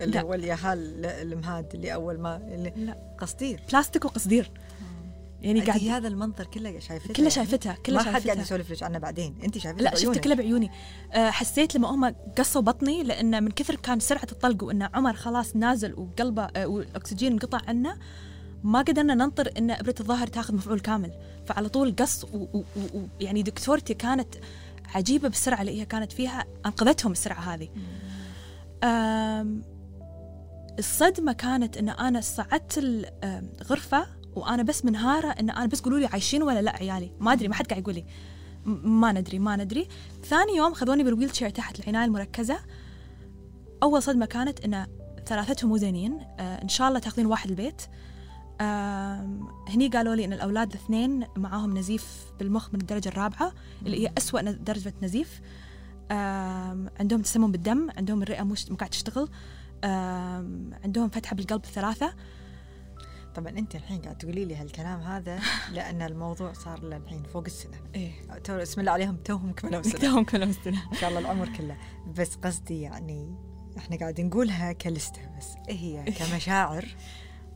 اللي 0.00 0.14
لا. 0.14 0.22
هو 0.22 0.34
اليهال 0.34 1.06
المهاد 1.06 1.74
اللي 1.74 1.94
أول 1.94 2.18
ما 2.18 2.36
اللي 2.36 2.72
لا. 2.76 2.96
قصدير. 3.18 3.60
بلاستيك 3.72 4.04
وقصدير. 4.04 4.50
يعني 5.40 5.60
قاعد 5.60 5.80
هذا 5.80 6.08
المنظر 6.08 6.44
كله 6.44 6.78
شايفتها؟ 6.78 7.12
كله 7.12 7.28
شايفتها 7.28 7.72
كله 7.86 7.96
ما 7.96 8.02
حد 8.02 8.24
قاعد 8.24 8.38
يسولف 8.38 8.70
لك 8.70 8.82
عنه 8.82 8.98
بعدين. 8.98 9.34
أنت 9.44 9.58
شايفتها 9.58 9.82
لا 9.82 9.94
شفت 9.94 10.18
كله 10.18 10.34
بعيوني. 10.34 10.70
أه 11.12 11.30
حسيت 11.30 11.76
لما 11.76 11.88
هم 11.88 12.14
قصوا 12.38 12.62
بطني 12.62 13.02
لأن 13.02 13.42
من 13.44 13.50
كثر 13.50 13.74
كان 13.74 14.00
سرعة 14.00 14.26
الطلق 14.32 14.64
وإن 14.64 14.82
عمر 14.82 15.12
خلاص 15.12 15.56
نازل 15.56 15.94
وقلبه 15.94 16.44
أه 16.44 16.66
والأكسجين 16.66 17.32
انقطع 17.32 17.60
عنه 17.68 17.96
ما 18.64 18.78
قدرنا 18.78 19.14
ننطر 19.14 19.50
إن 19.58 19.70
إبرة 19.70 19.94
الظهر 20.00 20.26
تاخذ 20.26 20.54
مفعول 20.54 20.80
كامل. 20.80 21.12
فعلى 21.46 21.68
طول 21.68 21.96
قص 21.96 22.26
ويعني 23.20 23.42
دكتورتي 23.42 23.94
كانت 23.94 24.34
عجيبة 24.94 25.28
بالسرعه 25.28 25.60
اللي 25.60 25.80
هي 25.80 25.84
كانت 25.84 26.12
فيها 26.12 26.44
أنقذتهم 26.66 27.12
السرعة 27.12 27.40
هذه. 27.40 27.68
الصدمة 30.78 31.32
كانت 31.32 31.76
إن 31.76 31.88
أنا 31.88 32.20
صعدت 32.20 32.78
الغرفه 32.78 34.06
وأنا 34.34 34.62
بس 34.62 34.84
منهارة 34.84 35.28
إن 35.28 35.50
أنا 35.50 35.66
بس 35.66 35.80
قولوا 35.80 35.98
لي 35.98 36.06
عايشين 36.06 36.42
ولا 36.42 36.62
لا 36.62 36.76
عيالي. 36.76 37.12
ما 37.20 37.32
أدري 37.32 37.48
ما 37.48 37.54
حد 37.54 37.66
قاعد 37.66 37.82
يقول 37.82 37.94
لي. 37.94 38.04
ما 38.64 39.12
ندري 39.12 39.38
ما 39.38 39.56
ندري. 39.56 39.88
ثاني 40.24 40.56
يوم 40.56 40.74
خذوني 40.74 41.04
بالويل 41.04 41.36
شير 41.36 41.50
تحت 41.50 41.80
العناية 41.80 42.04
المركزة. 42.04 42.58
أول 43.82 44.02
صدمة 44.02 44.26
كانت 44.26 44.60
إن 44.60 44.86
ثلاثتهم 45.26 45.70
مو 45.70 45.76
زينين. 45.76 46.20
آه 46.38 46.62
إن 46.62 46.68
شاء 46.68 46.88
الله 46.88 46.98
تاخذين 46.98 47.26
واحد 47.26 47.50
البيت. 47.50 47.82
آه 48.60 49.40
هني 49.68 49.88
قالوا 49.88 50.14
لي 50.14 50.24
إن 50.24 50.32
الأولاد 50.32 50.72
الاثنين 50.72 51.26
معاهم 51.36 51.78
نزيف 51.78 52.24
بالمخ 52.38 52.74
من 52.74 52.80
الدرجة 52.80 53.08
الرابعة 53.08 53.52
اللي 53.86 54.06
هي 54.06 54.12
أسوأ 54.18 54.40
درجة 54.40 54.94
نزيف. 55.02 55.40
آه 56.10 56.90
عندهم 57.00 57.22
تسمم 57.22 57.52
بالدم 57.52 57.88
عندهم 57.96 58.22
الرئة 58.22 58.42
مش 58.42 58.66
قاعد 58.66 58.90
تشتغل. 58.90 59.28
عندهم 60.84 61.08
فتحة 61.08 61.36
بالقلب 61.36 61.66
ثلاثة. 61.66 62.14
طبعا 63.34 63.48
أنت 63.48 63.74
الحين 63.74 64.02
قاعد 64.02 64.18
تقولي 64.18 64.44
لي 64.44 64.56
هالكلام 64.56 65.00
هذا 65.00 65.40
لأن 65.74 66.02
الموضوع 66.02 66.52
صار 66.52 66.82
له 66.82 66.96
الحين 66.96 67.22
فوق 67.22 67.44
السنة. 67.46 67.76
إيه. 67.94 68.12
تو 68.44 68.52
اسم 68.52 68.80
الله 68.80 68.92
عليهم 68.92 69.16
توهم 69.16 69.52
كملوا 69.52 69.82
سنه 69.82 70.00
توهم 70.10 70.24
كملوا 70.24 70.52
سنه 70.64 70.82
إن 70.92 70.96
شاء 70.96 71.08
الله 71.08 71.20
العمر 71.20 71.48
كله. 71.48 71.76
بس 72.18 72.34
قصدي 72.34 72.80
يعني 72.80 73.34
إحنا 73.78 73.96
قاعد 73.96 74.20
نقولها 74.20 74.72
كلستة 74.72 75.20
بس. 75.38 75.46
هي؟ 75.68 76.04
كمشاعر. 76.04 76.84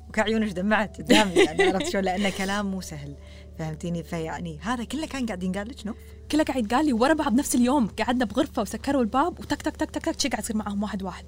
وكعيونك 0.08 0.52
دمعت 0.52 1.00
قدامي 1.00 1.32
يعني 1.32 1.62
عرفت 1.62 1.88
شلون؟ 1.88 2.04
لأنه 2.04 2.30
كلام 2.30 2.70
مو 2.70 2.80
سهل. 2.80 3.16
فهمتيني؟ 3.58 4.02
فيعني 4.02 4.58
هذا 4.58 4.84
كله 4.84 5.06
كان 5.06 5.26
قاعد 5.26 5.42
ينقال 5.42 5.68
لك 5.68 5.86
no 5.86 5.94
كله 6.30 6.44
قاعد 6.44 6.74
قال 6.74 6.86
لي 6.86 6.92
ورا 6.92 7.14
بعض 7.14 7.34
نفس 7.34 7.54
اليوم. 7.54 7.86
قعدنا 7.86 8.24
بغرفة 8.24 8.62
وسكروا 8.62 9.02
الباب 9.02 9.40
وتك 9.40 9.62
تك 9.62 9.76
تك 9.76 9.90
تك 9.90 10.04
تك 10.04 10.20
شي 10.20 10.28
قاعد 10.28 10.42
يصير 10.42 10.56
معهم 10.56 10.82
واحد 10.82 11.02
واحد. 11.02 11.26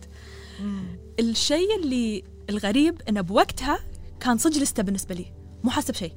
الشيء 1.21 1.77
اللي 1.83 2.25
الغريب 2.51 3.03
انه 3.09 3.21
بوقتها 3.21 3.79
كان 4.21 4.39
صدق 4.39 4.63
لسته 4.63 4.83
بالنسبة 4.83 5.15
لي. 5.15 5.27
مو 5.65 5.71
حاسه 5.71 5.93
بشيء 5.93 6.13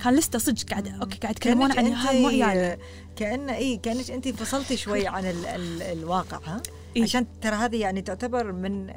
كان 0.00 0.16
لسته 0.16 0.38
صدق 0.38 0.70
قاعد 0.70 0.88
okay 0.88 1.18
قاعد 1.18 1.36
يتكلمون 1.36 1.72
عن 1.72 1.86
هذا 1.86 2.20
مو 2.20 2.28
عيال 2.28 2.78
كأن 3.16 3.50
إي 3.50 3.76
كأنك 3.76 4.10
أنت 4.10 4.28
فصلتي 4.28 4.76
شوي 4.76 5.06
عن 5.06 5.24
ال 5.24 5.46
ال 5.46 5.82
الواقع 5.82 6.40
ها؟ 6.44 6.62
إيه؟ 6.96 7.02
عشان 7.02 7.26
ترى 7.40 7.54
هذه 7.54 7.76
يعني 7.76 8.02
تعتبر 8.02 8.52
من 8.52 8.92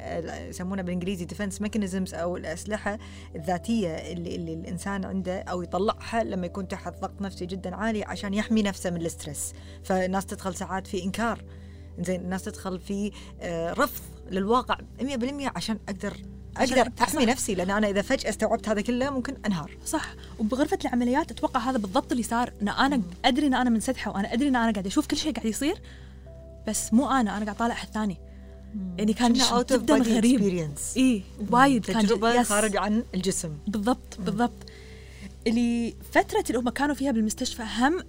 يسمونها 0.48 0.82
بالإنجليزي 0.82 1.24
defense 1.24 1.60
mechanisms 1.62 2.14
أو 2.14 2.36
الأسلحة 2.36 2.98
الذاتية 3.36 3.88
اللي, 3.88 4.36
اللي 4.36 4.54
الإنسان 4.54 5.04
عنده 5.04 5.40
أو 5.40 5.62
يطلعها 5.62 6.24
لما 6.24 6.46
يكون 6.46 6.68
تحت 6.68 7.00
ضغط 7.00 7.22
نفسي 7.22 7.46
جدا 7.46 7.76
عالي 7.76 8.04
عشان 8.04 8.34
يحمي 8.34 8.62
نفسه 8.62 8.90
من 8.90 9.00
ال 9.00 9.07
stress 9.07 9.52
فالناس 9.82 10.26
تدخل 10.26 10.54
ساعات 10.54 10.86
في 10.86 11.04
إنكار. 11.04 11.44
زين 12.00 12.20
الناس 12.20 12.42
تدخل 12.42 12.78
في 12.78 13.12
آه، 13.40 13.72
رفض 13.72 14.02
للواقع 14.30 14.78
100% 15.00 15.56
عشان 15.56 15.78
أقدر 15.88 16.16
أقدر 16.56 16.90
أحمي 17.02 17.26
نفسي. 17.26 17.54
لأن 17.54 17.70
أنا 17.70 17.88
إذا 17.90 18.02
فجأة 18.02 18.28
استوعبت 18.30 18.68
هذا 18.68 18.80
كله 18.80 19.10
ممكن 19.10 19.36
أنهار. 19.46 19.70
صح. 19.86 20.14
وبغرفة 20.38 20.78
العمليات 20.84 21.30
أتوقع 21.30 21.60
هذا 21.60 21.78
بالضبط 21.78 22.12
اللي 22.12 22.22
صار. 22.22 22.52
إن 22.62 22.68
أنا 22.68 23.02
أدري 23.24 23.46
إن 23.46 23.54
أنا 23.54 23.70
منسدحه 23.70 24.10
وأنا 24.10 24.32
أدري 24.32 24.48
إن 24.48 24.56
أنا 24.56 24.72
قاعدة 24.72 24.88
أشوف 24.88 25.06
كل 25.06 25.16
شيء 25.16 25.32
قاعد 25.32 25.46
يصير 25.46 25.80
بس 26.68 26.92
مو 26.92 27.10
أنا. 27.10 27.36
أنا 27.36 27.44
قاعد 27.44 27.56
طالع 27.56 27.74
أحد 27.74 27.88
ثاني. 27.88 28.16
يعني 28.98 29.12
كان 29.12 29.32
جدا 29.32 29.94
غريب. 29.96 30.40
إي 30.96 31.22
وايد 31.50 31.86
كان 31.86 32.06
تجربة 32.06 32.42
خارج 32.42 32.76
عن 32.76 33.04
الجسم. 33.14 33.56
بالضبط 33.66 34.18
بالضبط. 34.18 34.52
اللي 35.46 35.94
فترة 36.12 36.44
اللي 36.50 36.58
هم 36.58 36.68
كانوا 36.68 36.94
فيها 36.94 37.12
بالمستشفى 37.12 37.62
هم 37.78 38.02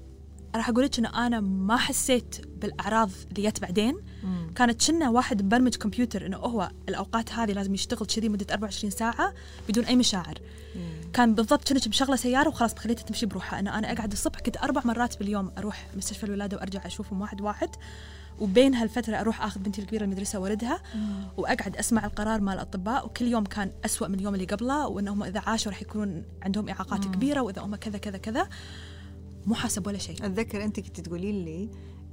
راح 0.55 0.69
أقول 0.69 0.83
لك 0.83 0.99
ان 0.99 1.05
أنا 1.05 1.39
ما 1.39 1.77
حسيت 1.77 2.41
بالأعراض 2.61 3.09
اللي 3.29 3.49
جت 3.49 3.61
بعدين 3.61 3.95
مم. 4.23 4.53
كانت 4.55 4.87
كنا 4.87 5.09
واحد 5.09 5.41
مبرمج 5.41 5.75
كمبيوتر 5.75 6.25
إنه 6.25 6.37
هو 6.37 6.71
الأوقات 6.89 7.33
هذه 7.33 7.51
لازم 7.51 7.73
يشتغل 7.73 8.05
كذي 8.07 8.29
مدة 8.29 8.45
24 8.53 8.91
ساعة 8.91 9.33
بدون 9.69 9.85
أي 9.85 9.95
مشاعر 9.95 10.39
مم. 10.75 11.11
كان 11.13 11.35
بالضبط 11.35 11.73
كنت 11.73 11.87
بشغله 11.87 12.15
سيارة 12.15 12.47
وخلاص 12.49 12.73
بخليتها 12.73 13.03
تمشي 13.03 13.25
بروحها 13.25 13.59
إنه 13.59 13.77
أنا 13.77 13.91
أقعد 13.91 14.11
الصبح 14.11 14.39
كنت 14.39 14.57
أربع 14.57 14.81
مرات 14.85 15.19
باليوم 15.19 15.51
أروح 15.57 15.87
مستشفى 15.97 16.23
الولادة 16.23 16.57
وأرجع 16.57 16.85
أشوفهم 16.85 17.21
واحد 17.21 17.41
واحد 17.41 17.69
وبين 18.39 18.75
هالفترة 18.75 19.15
أروح 19.15 19.43
أخذ 19.43 19.59
بنتي 19.59 19.81
الكبيرة 19.81 20.03
المدرسة 20.03 20.39
وولدها 20.39 20.79
وأقعد 21.37 21.77
أسمع 21.77 22.05
القرار 22.05 22.41
مال 22.41 22.53
الأطباء 22.53 23.05
وكل 23.05 23.25
يوم 23.25 23.43
كان 23.43 23.71
أسوأ 23.85 24.07
من 24.07 24.15
اليوم 24.15 24.33
اللي 24.33 24.45
قبله 24.45 24.87
وأنهم 24.87 25.23
إذا 25.23 25.39
عاشوا 25.39 25.71
راح 25.71 25.81
يكونون 25.81 26.23
عندهم 26.41 26.69
إعاقات 26.69 27.05
مم. 27.05 27.11
كبيرة 27.11 27.41
وإذا 27.41 27.61
هم 27.61 27.75
كذا 27.75 27.97
كذا 27.97 28.17
كذا 28.17 28.47
مو 29.45 29.55
حاسب 29.55 29.87
ولا 29.87 29.97
شيء. 29.97 30.25
أتذكر 30.25 30.63
أنت 30.63 30.79
كنت 30.79 31.01
تقولين 31.01 31.45
لي 31.45 31.69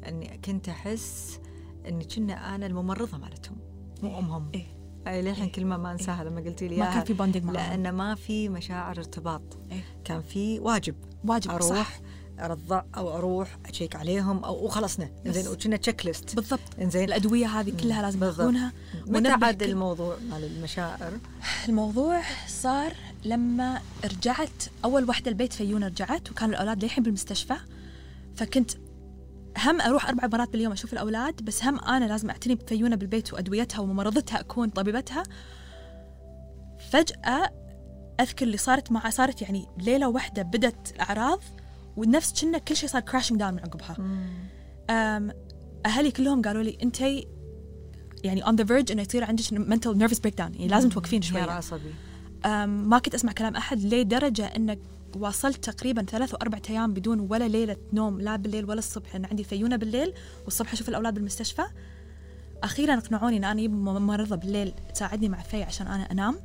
اني 0.09 0.41
كنت 0.45 0.69
أحس 0.69 1.41
اني 1.89 2.05
كنا 2.05 2.55
أنا 2.55 2.67
الممرضة 2.67 3.19
مالتهم 3.19 3.57
مو 4.03 4.09
إيه. 4.11 4.19
أمهم. 4.19 4.51
إيه. 4.55 4.67
أي 5.07 5.23
للحين 5.23 5.45
إيه؟ 5.45 5.53
كلمة 5.53 5.77
ما 5.77 5.93
أنساها 5.93 6.23
إيه؟ 6.23 6.29
لما 6.29 6.41
قلتي 6.41 6.69
لي 6.69 6.77
ما 6.77 6.95
كان 6.95 7.05
في 7.05 7.13
bonding 7.13 7.45
معهم 7.45 7.55
لأن 7.55 7.93
ما 7.95 8.15
في 8.15 8.49
مشاعر 8.49 8.99
ارتباط. 8.99 9.43
إيه؟ 9.73 9.85
كان 10.05 10.23
في 10.23 10.61
واجب. 10.61 10.95
واجب 11.25 11.51
أروح 11.51 11.69
صح. 11.69 12.01
أرضع 12.41 12.83
أو 12.97 13.17
أروح 13.19 13.59
أشيك 13.67 13.97
عليهم 13.97 14.45
أو 14.45 14.65
وخلصنا. 14.65 15.11
زين 15.27 15.49
وكأنه 15.49 15.77
checklist 15.77 16.37
بالضبط. 16.37 16.61
زين 16.81 17.05
الأدوية 17.05 17.47
هذه 17.47 17.73
كلها 17.83 18.03
لازم 18.03 18.25
ياخذونها 18.25 18.73
متى 19.07 19.29
عاد 19.29 19.63
الموضوع 19.63 20.17
مال 20.31 20.45
المشاعر؟ 20.45 21.13
الموضوع 21.69 22.23
صار 22.49 22.93
لما 23.25 23.81
رجعت 24.05 24.65
أول 24.85 25.09
وحده 25.09 25.31
البيت 25.31 25.53
فيونا 25.53 25.87
رجعت 25.87 26.31
وكان 26.31 26.51
الأولاد 26.51 26.85
للحين 26.85 27.05
بالمستشفى. 27.05 27.55
فكنت 28.37 28.71
هم 29.59 29.81
أروح 29.81 30.09
أربع 30.09 30.27
مرات 30.27 30.49
باليوم 30.49 30.73
أشوف 30.73 30.93
الأولاد 30.93 31.43
بس 31.43 31.65
هم 31.65 31.81
أنا 31.81 32.05
لازم 32.05 32.31
أعتني 32.31 32.55
بفيونا 32.55 32.97
بالبيت 32.97 33.33
وأدويتها 33.33 33.81
وممرضتها 33.81 34.41
أكون 34.41 34.69
طبيبتها. 34.69 35.23
فجأة 36.91 37.51
أذكر 38.21 38.47
اللي 38.47 38.57
صارت 38.57 38.93
مع 38.93 39.11
صارت 39.11 39.43
يعني 39.43 39.67
ليلة 39.79 40.09
واحدة 40.09 40.43
بدت 40.43 40.93
الاعراض 40.95 41.41
ونفس 41.97 42.41
كأنه 42.41 42.59
كل 42.59 42.77
شيء 42.77 42.89
صار 42.89 43.03
crashing 43.03 43.39
down 43.39 43.55
من 43.55 43.61
عقبها. 43.61 43.97
أهلي 45.87 46.11
كلهم 46.11 46.43
قالوا 46.43 46.63
لي 46.63 46.79
انت 46.83 47.01
يعني 48.25 48.47
on 48.47 48.57
the 48.57 48.65
verge 48.65 48.93
إنه 48.93 49.03
يصير 49.03 49.25
عندك 49.25 49.53
mental 49.53 49.99
nervous 49.99 50.19
breakdown 50.19 50.55
يعني 50.55 50.69
لازم 50.69 50.89
توقفين 50.89 51.23
شوي 51.23 51.41
عصبي 51.41 51.95
ما 52.67 52.99
كنت 52.99 53.15
أسمع 53.15 53.33
كلام 53.33 53.57
أحد 53.57 53.81
لدرجة 53.81 54.47
إنك 54.47 54.79
واصلت 55.17 55.71
تقريبا 55.71 56.03
ثلاث 56.03 56.35
واربع 56.35 56.59
أيام 56.71 56.95
بدون 56.95 57.21
ولا 57.21 57.49
ليلة 57.49 57.77
نوم 57.93 58.21
لا 58.21 58.37
بالليل 58.37 58.65
ولا 58.65 58.79
الصبح. 58.79 59.13
لأن 59.13 59.25
عندي 59.25 59.45
فيونه 59.45 59.77
بالليل 59.77 60.15
والصبح 60.45 60.73
أشوف 60.73 60.89
الأولاد 60.89 61.15
بالمستشفى. 61.15 61.63
أخيرا 62.63 62.99
اقنعوني 62.99 63.37
إن 63.37 63.45
أنا 63.45 63.61
أجيب 63.61 63.73
ممرضه 63.73 64.37
بالليل 64.37 64.75
تساعدني 64.95 65.29
مع 65.29 65.43
في 65.43 65.63
عشان 65.63 65.87
أنا 65.87 66.13
أنام. 66.13 66.39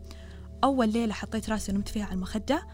أول 0.63 0.89
ليلة 0.89 1.13
حطيت 1.13 1.49
رأسي 1.49 1.71
ونمت 1.71 1.89
فيها 1.89 2.05
على 2.05 2.13
المخدة. 2.13 2.67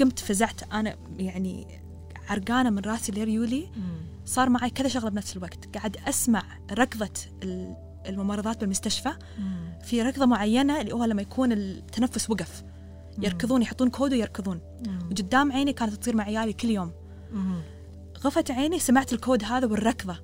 قمت 0.00 0.18
فزعت. 0.18 0.72
أنا 0.72 0.96
يعني 1.16 1.80
عرقانة 2.28 2.70
من 2.70 2.78
رأسي 2.78 3.12
لريولي. 3.12 3.68
صار 4.24 4.48
معي 4.48 4.70
كذا 4.70 4.88
شغلة 4.88 5.10
بنفس 5.10 5.36
الوقت. 5.36 5.76
قاعد 5.76 5.96
أسمع 6.08 6.42
ركضة 6.72 7.12
الممرضات 8.06 8.60
بالمستشفى 8.60 9.10
في 9.82 10.02
ركضة 10.02 10.26
معينة 10.26 10.80
اللي 10.80 10.94
هو 10.94 11.04
لما 11.04 11.22
يكون 11.22 11.52
التنفس 11.52 12.30
وقف. 12.30 12.64
يركضون 13.18 13.62
يحطون 13.62 13.90
كود 13.90 14.12
ويركضون. 14.12 14.60
وقدام 15.10 15.52
عيني 15.52 15.72
كانت 15.72 15.94
تصير 15.94 16.16
مع 16.16 16.24
عيالي 16.24 16.52
كل 16.52 16.70
يوم. 16.70 16.92
غفت 18.24 18.50
عيني 18.50 18.78
سمعت 18.78 19.12
الكود 19.12 19.44
هذا 19.44 19.66
والركضة. 19.66 20.20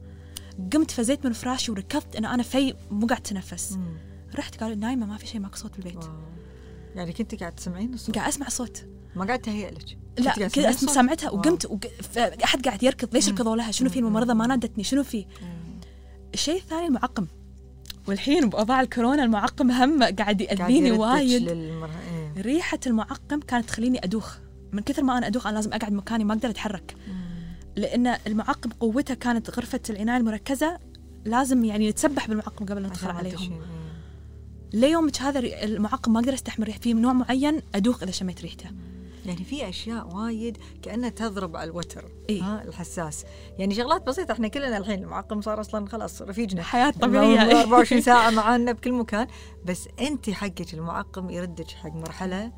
قمت 0.72 0.90
فزيت 0.90 1.26
من 1.26 1.32
فراشي 1.32 1.72
وركضت 1.72 2.16
انه 2.16 2.34
أنا 2.34 2.42
في 2.42 2.74
مو 2.90 3.06
قاعد 3.06 3.20
اتنفس 3.20 3.78
رحت 4.34 4.62
قالوا 4.62 4.76
نايمة 4.76 5.06
ما 5.06 5.16
في 5.16 5.26
شيء 5.26 5.40
ماكو 5.40 5.56
صوت 5.56 5.76
بالبيت. 5.76 6.04
يعني 6.94 7.12
كنت 7.12 7.34
قاعد 7.34 7.54
تسمعين 7.54 7.94
الصوت؟ 7.94 8.14
قاعد 8.14 8.28
أسمع 8.28 8.48
صوت. 8.48 8.84
ما 9.16 9.24
قاعد 9.24 9.38
تهيئ 9.38 9.70
لك؟ 9.70 9.98
لا 10.18 10.48
كذا 10.48 10.72
سمعتها 10.72 11.30
وقمت 11.30 11.66
وق... 11.66 11.80
أحد 12.44 12.64
قاعد 12.64 12.82
يركض 12.82 13.14
ليش 13.14 13.28
ركضوا 13.28 13.56
لها؟ 13.56 13.70
شنو 13.70 13.90
في؟ 13.90 13.98
الممرضة 13.98 14.34
ما 14.34 14.46
نادتني 14.46 14.84
شنو 14.84 15.02
في؟ 15.02 15.26
الشيء 16.34 16.56
الثاني 16.56 16.86
المعقم. 16.86 17.26
والحين 18.08 18.48
باوضاع 18.48 18.80
الكورونا 18.80 19.24
المعقم 19.24 19.70
هم 19.70 20.02
قاعد 20.02 20.40
يأذيني 20.40 20.90
وايد. 20.90 21.42
للمر... 21.42 21.90
إيه. 22.36 22.42
ريحة 22.42 22.78
المعقم 22.86 23.40
كانت 23.40 23.68
تخليني 23.68 24.04
أدوخ. 24.04 24.36
من 24.72 24.82
كثر 24.82 25.02
ما 25.02 25.18
أنا 25.18 25.26
أدوخ 25.26 25.46
أنا 25.46 25.54
لازم 25.54 25.72
أقعد 25.72 25.92
مكاني 25.92 26.24
ما 26.24 26.34
أقدر 26.34 26.50
أتحرك. 26.50 26.96
لأن 27.76 28.16
المعقم 28.26 28.70
قوته 28.70 29.14
كانت 29.14 29.50
غرفة 29.50 29.80
العناية 29.90 30.16
المركزة 30.16 30.78
لازم 31.24 31.64
يعني 31.64 31.90
نتسبح 31.90 32.28
بالمعقم 32.28 32.66
قبل 32.66 32.82
ما 32.82 32.88
ندخل 32.88 33.10
عليهم. 33.10 33.52
إيه. 33.52 33.60
ليومك 34.80 35.22
هذا 35.22 35.38
المعقم 35.38 36.12
ما 36.12 36.20
أقدر 36.20 36.34
أستحمل 36.34 36.66
ريحه 36.66 36.78
في 36.78 36.92
نوع 36.92 37.12
معين 37.12 37.62
أدوخ 37.74 38.02
إذا 38.02 38.12
شميت 38.12 38.42
ريحته. 38.42 38.70
يعني 39.28 39.44
في 39.44 39.68
أشياء 39.68 40.14
وايد 40.16 40.58
كأنها 40.82 41.08
تضرب 41.08 41.56
على 41.56 41.70
الوتر. 41.70 42.04
إيه؟ 42.28 42.42
ها 42.42 42.64
الحساس. 42.64 43.24
يعني 43.58 43.74
شغلات 43.74 44.06
بسيطة 44.06 44.32
إحنا 44.32 44.48
كلنا 44.48 44.76
الحين 44.76 45.02
المعقم 45.02 45.40
صار 45.40 45.60
أصلا 45.60 45.86
خلاص 45.88 46.22
رفيجنا 46.22 46.62
حياة 46.62 46.90
طبيعية. 46.90 47.40
24 47.60 48.02
ساعة 48.10 48.30
معانا 48.30 48.72
بكل 48.72 48.92
مكان. 48.92 49.26
بس 49.64 49.88
أنت 50.00 50.30
حقك 50.30 50.74
المعقم 50.74 51.30
يردك 51.30 51.70
حق 51.70 51.92
مرحلة 51.92 52.52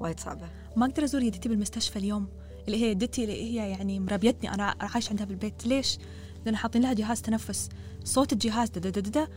وايد 0.00 0.20
صعبة. 0.20 0.48
ما 0.76 0.86
أقدر 0.86 1.04
أزور 1.04 1.22
يدتي 1.22 1.48
بالمستشفى 1.48 1.98
اليوم. 1.98 2.28
اللي 2.66 2.82
هي 2.82 2.90
يدتي 2.90 3.24
اللي 3.24 3.42
هي 3.42 3.70
يعني 3.70 4.00
مربيتني. 4.00 4.54
أنا 4.54 4.74
عايش 4.80 5.10
عندها 5.10 5.26
بالبيت. 5.26 5.66
ليش؟ 5.66 5.98
لأن 6.44 6.56
حاطين 6.56 6.82
لها 6.82 6.92
جهاز 6.92 7.22
تنفس. 7.22 7.68
صوت 8.04 8.32
الجهاز 8.32 8.70
دا 8.70 8.90
دا 8.90 9.00
دا 9.00 9.10
دا 9.10 9.28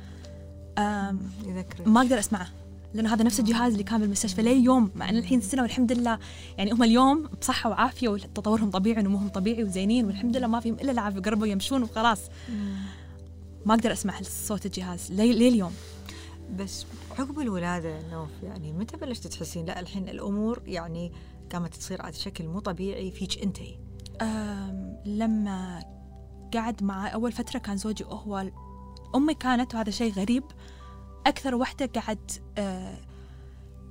ما 1.85 2.01
أقدر 2.01 2.19
أسمعه. 2.19 2.47
لأن 2.93 3.07
هذا 3.07 3.23
نفس 3.23 3.39
الجهاز 3.39 3.71
اللي 3.71 3.83
كان 3.83 4.01
بالمستشفى 4.01 4.41
لي 4.41 4.63
يوم 4.63 4.91
مع 4.95 5.09
أن 5.09 5.17
الحين 5.17 5.41
سنة 5.41 5.61
والحمد 5.61 5.91
لله 5.91 6.19
يعني 6.57 6.71
هم 6.71 6.83
اليوم 6.83 7.29
بصحة 7.41 7.69
وعافية 7.69 8.09
وتطورهم 8.09 8.69
طبيعي 8.69 9.01
ونموهم 9.01 9.27
طبيعي 9.29 9.63
وزينين 9.63 10.05
والحمد 10.05 10.37
لله 10.37 10.47
ما 10.47 10.59
فيهم 10.59 10.73
إلا 10.73 10.91
العافية 10.91 11.19
قربوا 11.19 11.47
يمشون 11.47 11.83
وخلاص. 11.83 12.19
ما 13.65 13.73
أقدر 13.73 13.91
أسمع 13.91 14.21
صوت 14.21 14.65
الجهاز 14.65 15.11
لي, 15.11 15.33
لي 15.33 15.47
اليوم 15.47 15.71
بس 16.59 16.85
عقب 17.19 17.39
الولادة 17.39 18.09
نوف 18.11 18.29
يعني 18.43 18.73
متى 18.73 18.97
بلشت 18.97 19.27
تحسين؟ 19.27 19.65
لا 19.65 19.79
الحين 19.79 20.09
الأمور 20.09 20.61
يعني 20.65 21.11
قامت 21.51 21.75
تصير 21.75 22.01
على 22.01 22.13
شكل 22.13 22.47
مو 22.47 22.59
طبيعي 22.59 23.11
فيك 23.11 23.43
أنت 23.43 23.57
لما 25.05 25.83
قعد 26.53 26.83
معي 26.83 27.13
أول 27.13 27.31
فترة 27.31 27.59
كان 27.59 27.77
زوجي 27.77 28.03
هو 28.03 28.51
أمي 29.15 29.33
كانت 29.33 29.75
وهذا 29.75 29.89
شيء 29.89 30.13
غريب 30.13 30.43
أكثر 31.27 31.55
وحدة 31.55 31.85
قاعد 31.85 32.31
أه 32.57 32.97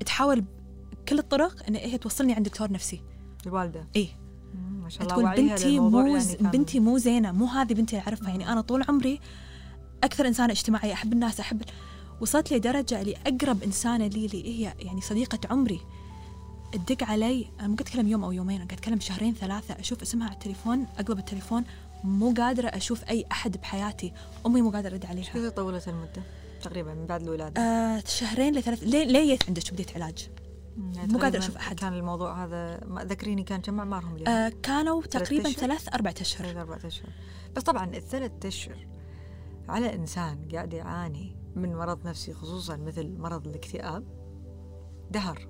تحاول 0.07 0.45
بكل 0.93 1.19
الطرق 1.19 1.67
إن 1.69 1.75
هي 1.75 1.99
توصلني 1.99 2.33
عند 2.33 2.49
دكتور 2.49 2.73
نفسي. 2.73 3.03
الوالدة. 3.47 3.89
إيه. 3.97 4.09
ما 4.55 4.89
شاء 4.89 5.03
الله 5.03 5.15
تقول 5.15 5.49
بنتي 5.49 5.81
مو 5.81 6.07
يعني 6.07 6.37
بنتي 6.41 6.81
مو 6.81 6.99
زينة 6.99 7.33
مو 7.33 7.47
هذه 7.47 7.75
بنتي 7.75 7.97
اللي 7.97 8.07
أعرفها. 8.07 8.29
يعني 8.29 8.53
أنا 8.53 8.61
طول 8.61 8.85
عمري 8.89 9.21
أكثر 10.05 10.27
إنسانة 10.27 10.53
اجتماعية 10.53 10.93
أحب 10.93 11.13
الناس 11.13 11.41
أحب 11.41 11.63
وصلت 12.21 12.53
لدرجة 12.53 13.01
اللي 13.01 13.17
أقرب 13.27 13.63
إنسانة 13.63 14.07
لي 14.07 14.27
اللي 14.27 14.49
هي 14.49 14.75
يعني 14.79 15.01
صديقة 15.01 15.39
عمري 15.51 15.81
تدق 16.73 17.05
علي. 17.05 17.47
أنا 17.61 17.69
مو 17.69 17.75
قاعد 17.75 17.81
أتكلم 17.81 18.09
يوم 18.09 18.25
أو 18.25 18.33
يومين 18.33 18.57
أنا 18.57 18.65
قاعد 18.65 18.79
أتكلم 18.79 19.01
شهرين 19.01 19.35
ثلاثة 19.35 19.75
أشوف 19.81 20.03
اسمها 20.03 20.27
على 20.27 20.35
التليفون 20.35 20.87
أقلب 20.99 21.19
التليفون 21.19 21.65
مو 22.05 22.35
قادرة 22.37 22.69
أشوف 22.69 23.05
أي 23.05 23.25
أحد 23.33 23.57
بحياتي. 23.57 24.13
أمي 24.47 24.63
مو 24.63 24.71
قادرة 24.71 24.91
أرد 24.91 25.07
عليها. 25.07 25.25
كثر 25.25 25.49
طولت 25.49 25.89
المدة؟ 25.89 26.23
تقريبا 26.63 26.95
من 26.95 27.07
بعد 27.07 27.23
الولادة 27.23 27.63
آه 27.63 28.03
شهرين 28.07 28.55
لثلاث 28.55 28.83
ليه 28.83 29.05
ليه 29.05 29.39
عندك 29.49 29.73
بديت 29.73 29.97
علاج 29.97 30.29
يعني 30.95 31.13
مو 31.13 31.19
قادرة 31.19 31.39
تقريباً 31.39 31.39
أشوف 31.39 31.57
أحد. 31.57 31.79
كان 31.81 31.93
الموضوع 31.93 32.45
هذا 32.45 32.81
ذكريني 32.99 33.43
كان 33.43 33.61
كم 33.61 33.79
اعمارهم 33.79 34.15
اليوم؟ 34.17 34.29
آه 34.29 34.53
كانوا 34.63 35.03
تقريبا؟ 35.03 35.51
ثلاث 35.51 35.95
أربعة 35.95 36.15
أشهر 36.21 36.47
ثلاث 36.47 36.57
أربعة 36.57 36.81
أشهر 36.87 37.11
بس 37.57 37.63
طبعا 37.63 37.97
الثلاث 37.97 38.33
أشهر 38.45 38.87
على 39.69 39.95
إنسان 39.95 40.49
قاعد 40.53 40.73
يعاني 40.73 41.37
من 41.57 41.77
مرض 41.77 42.07
نفسي 42.07 42.35
خصوصا 42.35 42.77
مثل 42.77 43.19
مرض 43.19 43.47
الاكتئاب 43.47 44.05
دهر 45.11 45.49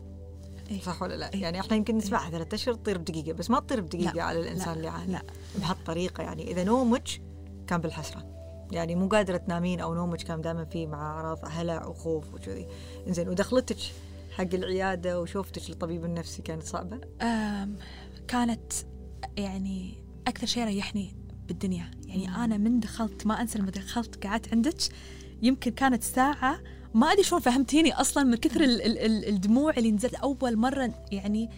إيه. 0.71 0.81
صح 0.81 1.02
ولا 1.02 1.14
لا؟ 1.14 1.35
إيه. 1.35 1.43
يعني 1.43 1.61
إحنا 1.61 1.76
يمكن 1.76 1.97
نسمعها 1.97 2.31
ثلاث 2.31 2.55
أشهر 2.55 2.75
تطير 2.75 2.99
بدقيقة 2.99 3.33
بس 3.33 3.50
ما 3.50 3.61
تطير 3.61 3.81
بدقيقة 3.81 4.12
لا، 4.14 4.23
على 4.23 4.40
الإنسان 4.40 4.67
لا، 4.69 4.73
اللي 4.73 4.87
يعاني 4.87 5.12
لا 5.12 5.23
بهالطريقة 5.59 6.23
يعني 6.23 6.50
إذا 6.50 6.64
نومك 6.64 7.09
كان 7.67 7.81
بالحسرة 7.81 8.40
يعني 8.73 8.95
مو 8.95 9.09
قادرة 9.09 9.37
تنامين 9.37 9.81
أو 9.81 9.95
نومك 9.95 10.23
كان 10.23 10.41
دائما 10.41 10.65
فيه 10.65 10.87
مع 10.87 11.11
أعراض 11.11 11.39
هلع 11.45 11.87
وخوف 11.87 12.35
وكذي. 12.35 12.67
إنزين 13.09 13.29
ودخلتك 13.29 13.77
حق 14.31 14.55
العيادة 14.55 15.21
وشوفتك 15.21 15.71
للطبيب 15.71 16.05
النفسي 16.05 16.43
كانت 16.43 16.62
صعبة؟ 16.62 17.00
كانت 18.29 18.73
يعني 19.37 19.95
أكثر 20.27 20.47
شيء 20.47 20.65
ريحني 20.65 21.15
بالدنيا. 21.49 21.91
يعني 22.07 22.29
أنا 22.29 22.57
من 22.57 22.81
دخلت 22.81 23.27
ما 23.27 23.41
أنسى 23.41 23.59
لما 23.59 23.71
دخلت 23.71 24.27
قعدت 24.27 24.53
عندك 24.53 24.75
يمكن 25.43 25.71
كانت 25.71 26.03
ساعة 26.03 26.61
ما 26.95 27.12
أدري 27.12 27.23
شلون 27.23 27.41
فهمتيني 27.41 27.93
أصلا 27.93 28.25
من 28.25 28.35
كثر 28.37 28.61
ال- 28.61 28.83
ال- 28.83 28.99
ال- 28.99 29.29
الدموع 29.29 29.73
اللي 29.77 29.91
نزلت 29.93 30.15
أول 30.15 30.57
مرة 30.57 30.95
يعني 31.12 31.50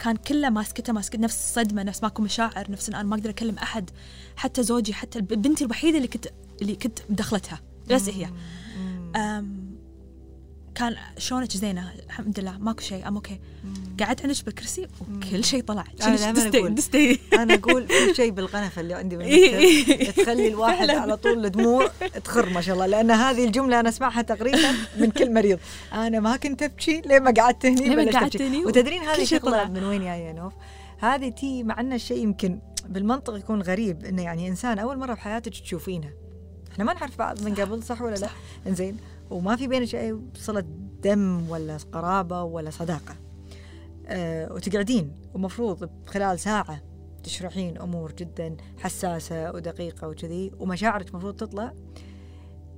كان 0.00 0.16
كله 0.16 0.50
ماسكته 0.50 0.92
ماسكته 0.92 1.18
نفس 1.18 1.34
الصدمة 1.34 1.82
نفس 1.82 2.02
ماكو 2.02 2.22
مشاعر 2.22 2.70
نفس 2.70 2.88
أنا 2.88 3.02
ما 3.02 3.16
أقدر 3.16 3.30
أكلم 3.30 3.58
أحد 3.58 3.90
حتى 4.36 4.62
زوجي 4.62 4.94
حتى 4.94 5.20
بنتي 5.20 5.64
الوحيدة 5.64 5.96
اللي 5.96 6.08
كنت 6.08 6.26
اللي 6.62 6.76
كنت 6.76 6.98
مدخلتها 7.10 7.60
بس 7.90 8.08
هي. 8.08 8.30
أم 9.16 9.55
كان 10.76 10.96
شلونك 11.18 11.50
زينة؟ 11.50 11.92
الحمد 12.06 12.40
لله 12.40 12.58
ماكو 12.58 12.80
شيء 12.80 13.08
أم 13.08 13.14
أوكي 13.14 13.40
قعدت 14.00 14.22
عندك 14.22 14.44
بالكرسي 14.44 14.88
وكل 15.00 15.44
شيء 15.44 15.62
طلع. 15.62 15.84
دايماً 15.98 16.30
دستي 16.32 16.58
أقول. 16.58 16.74
دستي 16.74 17.20
أنا 17.32 17.54
أقول 17.54 17.88
في 17.88 18.14
شيء 18.14 18.30
بالقنفه 18.30 18.80
اللي 18.80 18.94
عندي. 18.94 19.16
بالمكتب 19.16 20.22
تخلي 20.22 20.48
الواحد. 20.48 20.90
على 20.90 21.16
طول 21.16 21.46
الدموع 21.46 21.90
تخر 22.24 22.50
ما 22.50 22.60
شاء 22.60 22.74
الله. 22.74 22.86
لأن 22.86 23.10
هذه 23.10 23.44
الجملة 23.44 23.80
أنا 23.80 23.88
أسمعها 23.88 24.22
تقريبا 24.22 24.72
من 24.98 25.10
كل 25.10 25.34
مريض. 25.34 25.58
أنا 25.92 26.20
ما 26.20 26.36
كنت 26.36 26.62
أبكي 26.62 27.00
ليه 27.00 27.18
ما 27.18 27.30
قعدت 27.30 27.66
هني؟ 27.66 27.88
ليه 27.88 27.96
ما 27.96 28.12
قعدت. 28.12 28.42
هني؟ 28.42 28.64
وتدرين 28.64 29.02
كل 29.02 29.08
هذه 29.08 29.24
شغله. 29.24 29.68
من 29.68 29.84
وين 29.84 30.00
جاية 30.00 30.26
يا 30.26 30.32
نوف 30.32 30.52
هذه 30.98 31.28
تي 31.28 31.62
مع 31.62 31.80
أن 31.80 31.92
الشيء 31.92 32.22
يمكن 32.22 32.58
بالمنطق 32.88 33.36
يكون 33.36 33.62
غريب 33.62 34.04
إنه 34.04 34.22
يعني 34.22 34.48
إنسان 34.48 34.78
أول 34.78 34.98
مرة 34.98 35.14
بحياتك 35.14 35.52
تشوفينه. 35.52 36.10
إحنا 36.72 36.84
ما 36.84 36.92
نعرف 36.92 37.18
بعض 37.18 37.42
من 37.42 37.54
قبل 37.54 37.82
صح 37.82 38.02
ولا 38.02 38.14
لا؟ 38.14 38.28
إنزين. 38.66 38.96
وما 39.30 39.56
في 39.56 39.66
بينك 39.66 39.94
أي 39.94 40.20
صلة 40.34 40.64
دم 41.02 41.50
ولا 41.50 41.76
قرابة 41.92 42.42
ولا 42.42 42.70
صداقة. 42.70 43.16
أه 44.06 44.52
وتقعدين 44.52 45.12
ومفروض 45.34 45.90
خلال 46.06 46.40
ساعة 46.40 46.82
تشرحين 47.22 47.78
أمور 47.78 48.12
جدا 48.12 48.56
حساسة 48.78 49.52
ودقيقة 49.52 50.08
وكذي 50.08 50.52
ومشاعرك 50.58 51.14
مفروض 51.14 51.36
تطلع. 51.36 51.72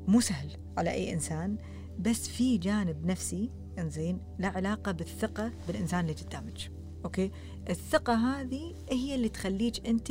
مو 0.07 0.21
سهل 0.21 0.51
على 0.79 0.91
أي 0.91 1.13
إنسان 1.13 1.59
بس 1.99 2.29
في 2.29 2.59
جانب 2.59 3.07
نفسي 3.07 3.51
إنزين 3.79 4.21
له 4.39 4.49
علاقة 4.49 4.93
بالثقة 4.93 5.53
بالإنسان 5.67 6.01
اللي 6.01 6.13
قدامك. 6.13 6.73
أوكي؟ 7.05 7.31
الثقة 7.71 8.15
هذه 8.15 8.75
هي 8.91 9.15
اللي 9.15 9.29
تخليك 9.29 9.87
أنت 9.87 10.11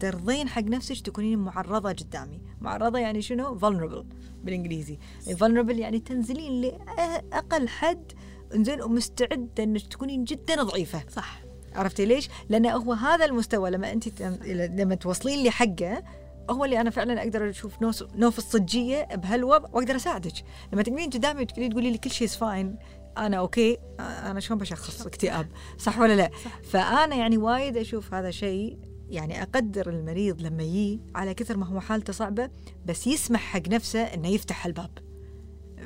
ترضين 0.00 0.48
حق 0.48 0.62
نفسك 0.62 1.00
تكونين 1.00 1.38
معرضة 1.38 1.88
قدامي. 1.92 2.40
معرضة 2.60 2.98
يعني 2.98 3.22
شنو؟ 3.22 3.58
vulnerable 3.58 4.04
بالإنجليزي. 4.44 4.98
vulnerable 5.26 5.70
يعني 5.78 5.98
تنزلين 5.98 6.60
لأقل 6.60 7.68
حد 7.68 8.12
انزين 8.54 8.82
ومستعده 8.82 9.48
إنك 9.64 9.86
تكونين 9.86 10.24
جدا 10.24 10.62
ضعيفة. 10.62 11.02
صح. 11.08 11.40
عرفتي 11.74 12.04
ليش؟ 12.06 12.28
لأن 12.48 12.66
هو 12.66 12.92
هذا 12.92 13.24
المستوى 13.24 13.70
لما 13.70 13.92
أنت 13.92 14.08
تم- 14.08 14.38
لما 14.80 14.94
توصلين 14.94 15.42
لي 15.42 15.50
حقه 15.50 16.02
هو 16.50 16.64
اللي 16.64 16.80
أنا 16.80 16.90
فعلا 16.90 17.22
أقدر 17.22 17.50
أشوف 17.50 17.82
نوف 17.82 18.04
نوف 18.14 18.38
الصجية 18.38 19.04
بهالوضع 19.14 19.68
وأقدر 19.72 19.96
أساعدك. 19.96 20.32
لما 20.72 20.82
تقعدين 20.82 21.10
قدامي 21.10 21.42
وتقولي 21.42 21.68
تقولي 21.68 21.90
لي 21.90 21.98
كل 21.98 22.10
شيء 22.10 22.28
fine 22.28 22.76
أنا 23.18 23.36
okay. 23.36 23.78
أنا 24.00 24.40
شلون 24.40 24.58
بشخص؟ 24.58 25.06
اكتئاب. 25.06 25.46
صح 25.78 25.98
ولا 25.98 26.16
لا؟ 26.16 26.30
صح. 26.44 26.60
فأنا 26.62 27.14
يعني 27.16 27.38
وايد 27.38 27.76
أشوف 27.76 28.14
هذا 28.14 28.30
شيء 28.30 28.78
يعني 29.10 29.42
أقدر 29.42 29.88
المريض 29.90 30.42
لما 30.42 30.62
يجي 30.62 31.00
على 31.14 31.34
كثر 31.34 31.56
ما 31.56 31.66
هو 31.66 31.80
حالته 31.80 32.12
صعبة 32.12 32.50
بس 32.86 33.06
يسمح 33.06 33.40
حق 33.40 33.68
نفسه 33.68 34.00
إنه 34.02 34.28
يفتح 34.28 34.66
الباب. 34.66 34.90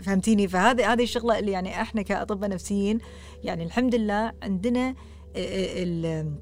فهمتيني؟ 0.02 0.48
فهذه 0.48 0.92
هذه 0.92 1.02
الشغلة 1.02 1.38
اللي 1.38 1.52
يعني 1.52 1.80
إحنا 1.82 2.02
كأطباء 2.02 2.50
نفسيين 2.50 2.98
يعني 3.44 3.64
الحمد 3.64 3.94
لله 3.94 4.32
عندنا 4.42 4.94
ال- 5.36 6.06
ال- 6.06 6.34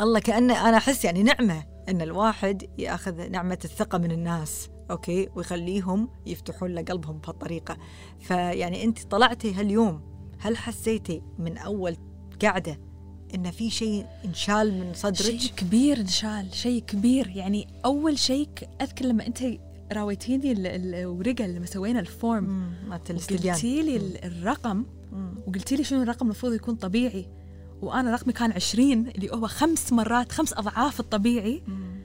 الله 0.00 0.20
كانه 0.20 0.68
أنا 0.68 0.76
أحس 0.76 1.04
يعني 1.04 1.22
نعمة 1.22 1.64
إن 1.88 2.02
الواحد 2.02 2.66
يأخذ 2.78 3.30
نعمة 3.30 3.58
الثقة 3.64 3.98
من 3.98 4.10
الناس 4.10 4.70
okay؟ 4.90 5.28
ويخليهم 5.36 6.08
يفتحون 6.26 6.70
له 6.74 6.82
قلبهم 6.82 7.18
بهالطريقة. 7.18 7.76
فيعني 8.20 8.84
أنت 8.84 9.02
طلعتي 9.02 9.54
هاليوم 9.54 10.00
هل 10.38 10.56
حسيتي 10.56 11.22
من 11.38 11.58
أول 11.58 11.96
قعدة 12.42 12.80
إن 13.34 13.50
في 13.50 13.70
شيء 13.70 14.06
انشال 14.24 14.72
من 14.80 14.94
صدرك؟ 14.94 15.16
شيء 15.16 15.50
كبير 15.56 16.00
انشال 16.00 16.46
شيء 16.52 16.82
كبير. 16.82 17.28
يعني 17.28 17.66
أول 17.84 18.18
شيء 18.18 18.48
أذكر 18.82 19.04
لما 19.04 19.26
أنت 19.26 19.38
راويتيني 19.92 20.52
ال- 20.52 20.66
ال- 20.66 20.94
الورقة 20.94 21.46
لما 21.46 21.66
سوينا 21.66 22.00
ال 22.00 22.14
form 22.14 22.72
وقلتي 22.90 23.82
لي 23.82 23.96
ال- 23.96 24.24
الرقم. 24.24 24.84
وقلتي 25.46 25.76
لي 25.76 25.84
شنو 25.84 26.02
الرقم 26.02 26.26
المفروض 26.26 26.52
يكون 26.52 26.74
طبيعي. 26.74 27.26
وأنا 27.82 28.12
رقمي 28.14 28.32
كان 28.32 28.52
20 28.52 29.08
اللي 29.08 29.30
هو 29.30 29.46
خمس 29.46 29.92
مرات 29.92 30.32
خمس 30.32 30.52
أضعاف 30.52 31.00
الطبيعي. 31.00 31.62
مم. 31.66 31.96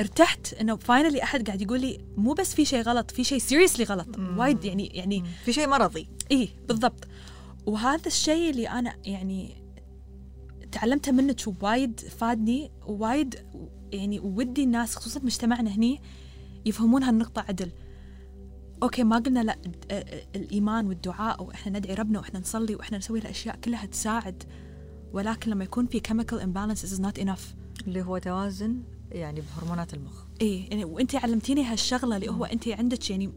ارتحت 0.00 0.54
إنه 0.54 0.76
finally 0.76 1.22
أحد 1.22 1.46
قاعد 1.46 1.62
يقول 1.62 1.80
لي 1.80 1.98
مو 2.16 2.32
بس 2.32 2.54
في 2.54 2.64
شيء 2.64 2.82
غلط 2.82 3.10
في 3.10 3.24
شيء 3.24 3.38
seriously 3.38 3.84
غلط. 3.84 4.08
وايد 4.36 4.64
يعني 4.64 4.86
يعني 4.86 5.24
في 5.44 5.52
شيء 5.52 5.68
مرضي. 5.68 6.08
إيه 6.30 6.48
بالضبط. 6.68 7.08
وهذا 7.68 8.06
الشيء 8.06 8.50
اللي 8.50 8.68
أنا 8.68 8.94
يعني 9.04 9.54
تعلمته 10.72 11.12
منك 11.12 11.40
وايد 11.62 12.00
فادني 12.00 12.70
ووايد 12.86 13.34
يعني 13.92 14.20
ودي 14.20 14.64
الناس 14.64 14.96
خصوصا 14.96 15.20
مجتمعنا 15.20 15.70
هني 15.70 16.00
يفهمون 16.66 17.02
هالنقطة 17.02 17.44
عدل. 17.48 17.70
أوكي 18.82 19.04
ما 19.04 19.18
قلنا 19.18 19.40
لا 19.42 19.56
ال- 19.66 19.92
ال- 19.92 20.22
الإيمان 20.36 20.86
والدعاء 20.86 21.42
وإحنا 21.42 21.78
ندعي 21.78 21.94
ربنا 21.94 22.18
وإحنا 22.18 22.40
نصلي 22.40 22.74
وإحنا 22.74 22.98
نسوي 22.98 23.18
الاشياء 23.18 23.56
كلها 23.56 23.86
تساعد 23.86 24.42
ولكن 25.12 25.50
لما 25.50 25.64
يكون 25.64 25.86
في 25.86 26.00
chemical 26.08 26.40
imbalances 26.42 26.88
is 26.96 27.00
not 27.00 27.22
enough. 27.24 27.56
اللي 27.86 28.02
هو 28.02 28.18
توازن 28.18 28.82
يعني 29.12 29.40
بهرمونات 29.40 29.94
المخ. 29.94 30.24
إيه 30.40 30.70
يعني 30.70 30.84
وانت 30.84 31.14
علمتيني 31.14 31.64
هالشغلة 31.64 32.16
اللي 32.16 32.28
هو 32.28 32.44
انت 32.44 32.68
عندك 32.68 33.10
يعني 33.10 33.32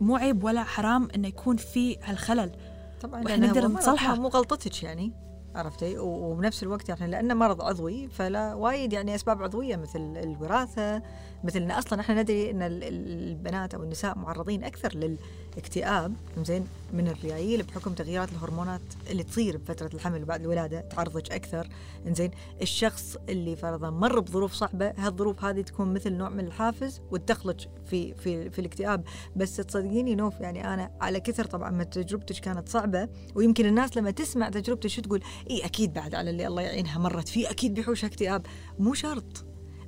مو 0.00 0.16
عيب 0.16 0.44
ولا 0.44 0.64
حرام 0.64 1.08
إنه 1.14 1.28
يكون 1.28 1.56
في 1.56 1.96
هالخلل. 2.02 2.52
طبعا 3.00 3.22
لأنه 3.22 3.46
نقدر 3.46 3.68
نصلحه. 3.68 4.14
مو 4.14 4.28
غلطتك 4.28 4.82
يعني 4.82 5.12
عرفتي 5.54 5.98
وبنفس 5.98 6.62
الوقت 6.62 6.88
يعني 6.88 7.06
لأنه 7.06 7.34
مرض 7.34 7.62
عضوي 7.62 8.08
فلا 8.08 8.54
وايد 8.54 8.92
يعني 8.92 9.14
أسباب 9.14 9.42
عضوية 9.42 9.76
مثل 9.76 10.00
الوراثة 10.16 11.02
مثل 11.44 11.62
إن 11.62 11.70
أصلا 11.70 12.00
إحنا 12.00 12.22
ندري 12.22 12.50
إن 12.50 12.62
ال- 12.62 12.84
ال- 12.84 13.28
البنات 13.30 13.74
أو 13.74 13.82
النساء 13.82 14.18
معرضين 14.18 14.64
أكثر 14.64 14.94
للاكتئاب 14.94 16.14
زين 16.44 16.64
من 16.92 17.08
الريايل 17.08 17.62
بحكم 17.62 17.92
تغييرات 17.94 18.28
الهرمونات 18.32 18.80
اللي 19.10 19.22
تصير 19.22 19.56
بفترة 19.56 19.90
الحمل 19.94 20.22
وبعد 20.22 20.40
الولادة 20.40 20.80
تعرضك 20.80 21.32
أكثر 21.32 21.68
زين 22.06 22.30
الشخص 22.62 23.16
اللي 23.28 23.56
فرضا 23.56 23.90
مر 23.90 24.20
بظروف 24.20 24.52
صعبة 24.52 24.92
هالظروف 24.98 25.44
هذه 25.44 25.60
تكون 25.60 25.94
مثل 25.94 26.12
نوع 26.12 26.28
من 26.28 26.46
الحافز 26.46 27.00
وتدخلك 27.10 27.56
في 27.86 28.14
في 28.14 28.50
في 28.50 28.58
الاكتئاب. 28.58 29.04
بس 29.36 29.56
تصدقيني 29.56 30.14
نوف 30.14 30.40
يعني 30.40 30.74
أنا 30.74 30.90
على 31.00 31.20
كثر 31.20 31.44
طبعا 31.44 31.70
ما 31.70 31.84
تجربتك 31.84 32.36
كانت 32.40 32.68
صعبة 32.68 33.08
ويمكن 33.34 33.66
الناس 33.66 33.96
لما 33.96 34.10
تسمع 34.10 34.48
تجربتك 34.48 35.00
تقول؟ 35.00 35.22
اي 35.50 35.64
أكيد 35.64 35.92
بعد 35.92 36.14
على 36.14 36.30
اللي 36.30 36.46
الله 36.46 36.62
يعينها 36.62 36.98
مرت 36.98 37.28
فيه 37.28 37.50
أكيد 37.50 37.74
بيحوشها 37.74 38.06
اكتئاب. 38.08 38.46
مو 38.78 38.94
شرط. 38.94 39.44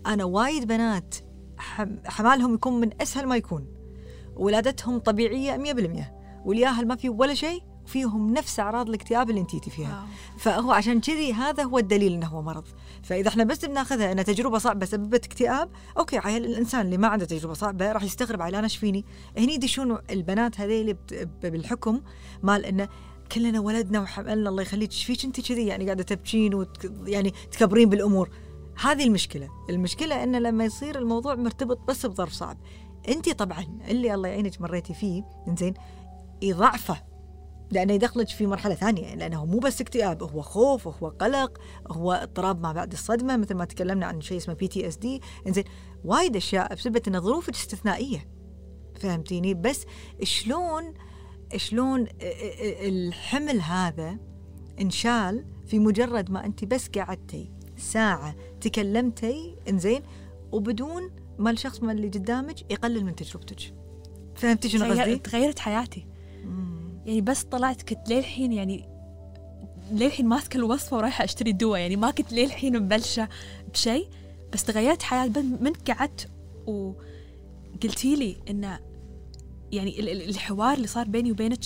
أنا 0.06 0.24
وايد 0.24 0.64
بنات 0.68 1.14
حمالهم 2.06 2.54
يكون 2.54 2.80
من 2.80 2.90
أسهل 3.02 3.26
ما 3.26 3.36
يكون. 3.36 3.66
ولادتهم 4.36 4.98
طبيعية 4.98 5.74
100% 5.74 6.46
والياهل 6.46 6.86
ما 6.86 6.96
في 6.96 7.08
ولا 7.08 7.34
شيء 7.34 7.62
فيهم 7.86 8.32
نفس 8.32 8.60
أعراض 8.60 8.88
الاكتئاب 8.88 9.30
اللي 9.30 9.40
انت 9.40 9.68
فيها 9.68 9.98
wow. 9.98 10.38
فهو 10.38 10.72
عشان 10.72 11.00
كذي 11.00 11.32
هذا 11.32 11.62
هو 11.62 11.78
الدليل 11.78 12.12
إنه 12.12 12.26
هو 12.26 12.42
مرض. 12.42 12.64
فإذا 13.02 13.28
إحنا 13.28 13.44
بس 13.44 13.64
بناخذها 13.64 14.12
إنها 14.12 14.24
تجربة 14.24 14.58
صعبة 14.58 14.86
سببت 14.86 15.24
اكتئاب 15.24 15.70
okay 15.98 16.18
عيل 16.18 16.44
الإنسان 16.44 16.80
اللي 16.80 16.98
ما 16.98 17.08
عنده 17.08 17.24
تجربة 17.24 17.54
صعبة 17.54 17.92
راح 17.92 18.02
يستغرب 18.02 18.42
عيل 18.42 18.54
أنا 18.54 18.64
إيش 18.64 18.76
فيني؟ 18.76 19.04
هني 19.38 19.54
يدشون 19.54 19.98
البنات 20.10 20.60
هذيل 20.60 20.96
بالحكم 21.42 22.00
مال 22.42 22.64
إنه 22.64 22.88
كلنا 23.32 23.60
ولدنا 23.60 24.00
وحملنا 24.00 24.50
الله 24.50 24.62
يخليك 24.62 24.90
إيش 24.90 25.04
فيك 25.04 25.24
انت 25.24 25.40
كذي؟ 25.40 25.66
يعني 25.66 25.84
قاعدة 25.84 26.02
تبكين 26.02 26.54
وت... 26.54 26.92
يعني 27.06 27.34
تكبرين 27.50 27.88
بالأمور. 27.88 28.30
هذه 28.82 29.04
المشكلة. 29.04 29.48
المشكلة 29.70 30.22
انه 30.22 30.38
لما 30.38 30.64
يصير 30.64 30.98
الموضوع 30.98 31.34
مرتبط 31.34 31.78
بس 31.88 32.06
بظرف 32.06 32.32
صعب. 32.32 32.58
أنت 33.08 33.30
طبعا 33.30 33.78
اللي 33.88 34.14
الله 34.14 34.28
يعينك 34.28 34.60
مريتي 34.60 34.94
فيه 34.94 35.22
زين 35.58 35.74
يضعفه 36.42 37.02
لأنه 37.70 37.92
يدخلك 37.92 38.28
في 38.28 38.46
مرحلة 38.46 38.74
ثانية 38.74 39.14
لأنه 39.14 39.44
مو 39.44 39.58
بس 39.58 39.80
اكتئاب 39.80 40.22
هو 40.22 40.42
خوف 40.42 40.88
هو 40.88 41.08
قلق 41.08 41.58
هو 41.90 42.12
اضطراب 42.12 42.60
ما 42.62 42.72
بعد 42.72 42.92
الصدمة 42.92 43.36
مثل 43.36 43.54
ما 43.54 43.64
تكلمنا 43.64 44.06
عن 44.06 44.20
شيء 44.20 44.36
اسمه 44.36 44.54
PTSD 44.54 45.20
إنزين 45.46 45.64
وايد 46.04 46.36
أشياء 46.36 46.74
بسبب 46.74 47.08
إن 47.08 47.20
ظروفك 47.20 47.54
استثنائية. 47.54 48.28
فهمتيني؟ 49.00 49.54
بس 49.54 49.84
شلون 50.22 50.94
شلون 51.56 52.06
الحمل 52.82 53.60
هذا 53.60 54.18
انشال 54.80 55.44
في 55.66 55.78
مجرد 55.78 56.30
ما 56.30 56.46
أنت 56.46 56.64
بس 56.64 56.88
قعدتي؟ 56.88 57.52
ساعة 57.80 58.34
تكلمتي 58.60 59.54
إنزين 59.68 60.02
وبدون 60.52 61.10
ما 61.38 61.50
الشخص 61.50 61.82
ما 61.82 61.92
اللي 61.92 62.08
قدامك 62.08 62.72
يقلل 62.72 63.04
من 63.04 63.14
تجربتك 63.14 63.74
فهمتي 64.34 64.68
شنو 64.68 64.84
قصدي؟ 64.84 65.16
تغيرت 65.16 65.58
حياتي 65.58 66.06
مم. 66.44 66.80
يعني 67.06 67.20
بس 67.20 67.42
طلعت 67.42 67.82
كنت 67.82 68.08
للحين 68.10 68.52
يعني 68.52 68.88
للحين 69.92 70.26
ماسكة 70.26 70.56
الوصفة 70.56 70.96
ورايحة 70.96 71.24
أشتري 71.24 71.50
الدواء 71.50 71.80
يعني 71.80 71.96
ما 71.96 72.10
كنت 72.10 72.32
للحين 72.32 72.82
مبلشة 72.82 73.28
بشيء 73.72 74.08
بس 74.52 74.64
تغيرت 74.64 75.02
حياتي 75.02 75.42
من 75.42 75.72
قعدت 75.72 76.28
وقلتي 76.66 78.16
لي 78.16 78.36
انه 78.50 78.78
يعني 79.72 80.00
ال- 80.00 80.08
ال- 80.08 80.28
الحوار 80.28 80.76
اللي 80.76 80.86
صار 80.86 81.08
بيني 81.08 81.30
وبينك 81.32 81.58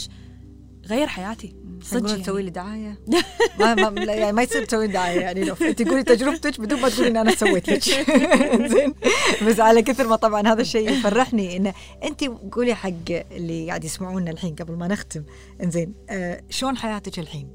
غير 0.86 1.06
حياتي 1.06 1.56
صدق 1.82 2.10
يعني. 2.10 2.22
تسوي 2.22 2.42
لي 2.42 2.50
دعاية 2.50 2.98
ما 3.60 3.74
ما 3.74 4.00
لا، 4.00 4.14
يعني 4.14 4.32
ما 4.32 4.42
يصير 4.42 4.64
تسوي 4.64 4.86
دعاية 4.86 5.20
يعني 5.20 5.44
لو 5.44 5.54
انت 5.62 5.82
تقولي 5.82 6.02
تجربتك 6.02 6.60
بدون 6.60 6.80
ما 6.80 6.88
تقولي 6.88 7.08
إن 7.10 7.16
أنا 7.16 7.34
سويت 7.34 7.68
لك 7.70 7.82
زين 8.72 8.94
بس 9.46 9.60
على 9.60 9.82
كثر 9.82 10.08
ما 10.08 10.16
طبعا 10.16 10.48
هذا 10.48 10.60
الشيء 10.62 10.90
يفرحني 10.90 11.56
انه 11.56 11.74
انت 12.04 12.24
قولي 12.52 12.74
حق 12.74 12.90
اللي 13.10 13.66
قاعد 13.68 13.84
يسمعونا 13.84 14.30
الحين 14.30 14.54
قبل 14.54 14.74
ما 14.74 14.88
نختم 14.88 15.24
إنزين 15.62 15.94
آه 16.10 16.42
شلون 16.50 16.76
حياتك 16.76 17.18
الحين؟ 17.18 17.48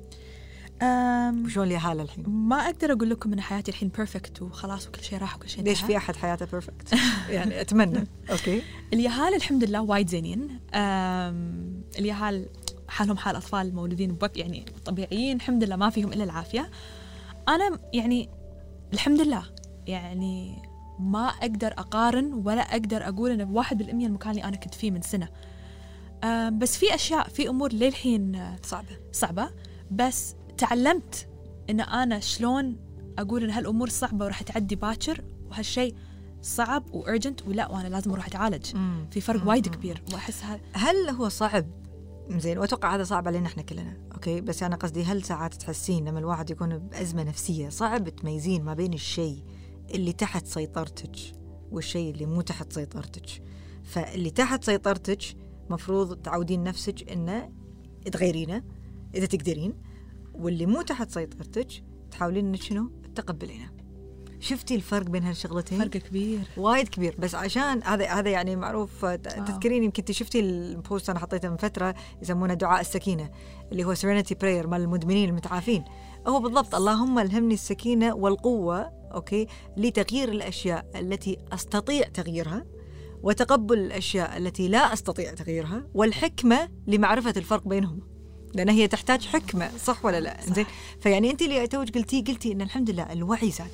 أم 0.82 1.46
وشلون 1.46 1.68
اليهال 1.68 2.00
الحين؟ 2.00 2.24
ما 2.28 2.56
أقدر 2.66 2.92
أقول 2.92 3.10
لكم 3.10 3.34
إن 3.34 3.42
حياتي 3.42 3.72
الحين 3.72 3.88
perfect 3.98 4.42
وخلاص 4.42 4.88
وكل 4.88 5.04
شيء 5.04 5.18
راح 5.20 5.36
وكل 5.36 5.50
شيء 5.50 5.64
ليش. 5.64 5.82
في 5.82 5.98
أحد 5.98 6.16
حياته 6.16 6.46
perfect؟ 6.46 6.94
يعني 7.30 7.62
أتمنى 7.62 8.08
okay 8.32 8.62
اليهال 8.94 9.36
الحمد 9.36 9.64
لله 9.64 9.82
وايد 9.82 10.10
زينين 10.10 10.60
اليهال 12.00 12.46
حالهم 12.90 13.18
حال 13.18 13.36
أطفال 13.36 13.76
مولودين 13.76 14.16
بوقت 14.16 14.38
يعني 14.38 14.66
طبيعيين 14.86 15.36
الحمد 15.36 15.64
لله 15.64 15.76
ما 15.76 15.90
فيهم 15.90 16.14
إلا 16.14 16.24
العافية. 16.24 16.72
أنا 17.50 17.80
يعني 17.94 18.30
الحمد 18.94 19.22
لله. 19.22 19.44
يعني 19.88 20.62
ما 21.00 21.28
أقدر 21.28 21.68
أقارن 21.68 22.34
ولا 22.34 22.62
أقدر 22.62 23.08
أقول 23.08 23.32
انه 23.32 23.44
بواحد 23.44 23.78
بالمية 23.78 24.08
المكان 24.08 24.32
اللي 24.32 24.44
أنا 24.44 24.58
كنت 24.58 24.74
فيه 24.76 24.92
من 24.92 25.02
سنة. 25.02 25.30
بس 26.50 26.78
في 26.78 26.96
أشياء 26.96 27.28
في 27.28 27.50
أمور 27.50 27.74
للحين 27.74 28.56
صعبة. 28.64 28.98
صعبة. 29.12 29.50
بس 29.92 30.36
تعلمت 30.58 31.28
إن 31.70 31.80
أنا 31.80 32.20
شلون 32.20 32.78
أقول 33.20 33.44
إن 33.44 33.50
هالأمور 33.50 33.90
صعبة 33.90 34.26
وراح 34.26 34.42
تعدي 34.42 34.76
باكر 34.76 35.24
وهالشيء 35.50 35.96
صعب 36.42 36.96
وارجنت 36.96 37.48
ولا 37.48 37.72
وأنا 37.72 37.88
لازم 37.88 38.12
أروح 38.12 38.28
أتعالج. 38.28 38.76
مم. 38.76 39.08
في 39.12 39.22
فرق. 39.22 39.48
وايد 39.48 39.68
كبير 39.68 40.04
وأحس 40.14 40.44
هل 40.74 41.10
هو 41.10 41.30
صعب 41.30 41.66
زين 42.38 42.58
وأتوقع 42.58 42.96
هذا 42.96 43.04
صعب 43.04 43.28
علينا 43.28 43.48
إحنا 43.48 43.64
كلنا 43.64 43.98
أوكي؟ 44.14 44.42
بس 44.42 44.64
أنا 44.64 44.76
قصدي 44.76 45.04
هل 45.04 45.24
ساعات 45.24 45.54
تحسين 45.54 46.08
لما 46.08 46.20
الواحد 46.20 46.50
يكون 46.50 46.78
بأزمة 46.78 47.24
نفسية 47.24 47.70
صعب 47.70 48.10
تميزين 48.10 48.64
ما 48.64 48.74
بين 48.74 48.94
الشيء 48.94 49.44
اللي 49.94 50.14
تحت 50.14 50.48
سيطرتك 50.48 51.16
والشيء 51.72 52.14
اللي 52.14 52.26
مو 52.26 52.42
تحت 52.42 52.74
سيطرتك؟ 52.74 53.44
فاللي 53.84 54.30
تحت 54.30 54.64
سيطرتك 54.64 55.22
مفروض 55.70 56.16
تعودين 56.16 56.64
نفسك 56.64 57.12
إنه 57.12 57.52
تغيرينه 58.12 58.64
إذا 59.16 59.26
تقدرين 59.26 59.74
واللي 60.34 60.66
مو 60.66 60.82
تحت 60.82 61.12
سيطرتك 61.12 61.84
تحاولين 62.12 62.46
إنك 62.46 62.62
شنو؟ 62.62 62.92
تتقبلينه 63.16 63.79
شفتي 64.40 64.76
الفرق 64.76 65.06
بين 65.06 65.24
هالشغلتين؟ 65.24 65.80
فرق 65.80 65.90
كبير. 65.90 66.40
وايد 66.58 66.88
كبير. 66.88 67.16
بس 67.20 67.36
عشان 67.36 67.84
هذا 67.84 68.08
هذا 68.08 68.30
يعني 68.30 68.56
معروف 68.56 69.06
ت- 69.06 69.28
تذكرين 69.48 69.84
يمكن 69.84 70.02
انت 70.02 70.12
شفتي 70.12 70.40
ال 70.40 70.54
post 70.54 71.10
أنا 71.10 71.20
حطيته 71.20 71.50
من 71.50 71.58
فترة 71.58 71.96
يسمونه 72.22 72.54
دعاء 72.54 72.82
السكينة 72.82 73.30
اللي 73.72 73.84
هو 73.84 73.94
serenity 73.94 74.36
prayer 74.36 74.68
مال 74.68 74.82
المدمنين 74.82 75.30
المتعافين. 75.30 75.84
هو 76.28 76.40
بالضبط 76.40 76.76
اللهم 76.76 77.20
ألهمني 77.20 77.54
السكينة 77.54 78.16
والقوة 78.16 78.92
okay 79.14 79.48
لتغيير 79.78 80.30
الأشياء 80.30 80.86
التي 80.96 81.38
أستطيع 81.54 82.08
تغييرها 82.08 82.66
وتقبل 83.24 83.78
الأشياء 83.80 84.38
التي 84.38 84.68
لا 84.68 84.94
أستطيع 84.94 85.34
تغييرها 85.34 85.84
والحكمة 85.94 86.70
لمعرفة 86.88 87.34
الفرق 87.38 87.68
بينهما 87.68 88.02
لأن 88.54 88.70
هي 88.70 88.88
تحتاج 88.88 89.26
حكمة 89.26 89.70
صح 89.78 90.06
ولا 90.06 90.20
لا. 90.20 90.38
زين 90.54 90.66
فيعني 91.02 91.32
أنت 91.32 91.42
اللي 91.42 91.68
توج 91.68 91.92
قلتي 91.92 92.22
قلتي 92.22 92.52
إن 92.52 92.62
الحمد 92.62 92.90
لله 92.90 93.14
الوعي 93.14 93.52
زاد. 93.52 93.68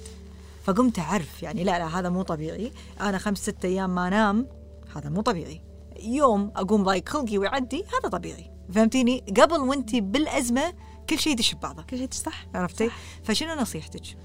فقمت 0.66 1.00
أعرف 1.00 1.44
يعني 1.44 1.64
لا 1.64 1.80
لا 1.80 2.00
هذا 2.00 2.10
مو 2.10 2.22
طبيعي. 2.22 2.72
أنا 3.02 3.18
خمس 3.18 3.38
ستة 3.38 3.68
أيام 3.68 3.96
ما 3.96 4.08
أنام 4.08 4.48
هذا 4.96 5.10
مو 5.10 5.22
طبيعي. 5.22 5.62
يوم 6.04 6.52
أقوم 6.56 6.84
ضايق 6.84 7.10
خلقي 7.10 7.38
ويعدي 7.38 7.84
هذا 7.84 8.10
طبيعي. 8.10 8.52
فهمتيني؟ 8.72 9.20
قبل 9.20 9.60
وأنت 9.60 9.96
بالأزمة 9.96 10.74
كل 11.10 11.20
شيء 11.20 11.34
يدش 11.34 11.56
ببعضه. 11.56 11.84
كل 11.84 11.98
شيء 11.98 12.08
صح. 12.12 12.46
عرفتي؟ 12.56 12.88
صح. 12.88 12.96
فشنو 13.24 13.56
نصيحتك؟ 13.56 14.18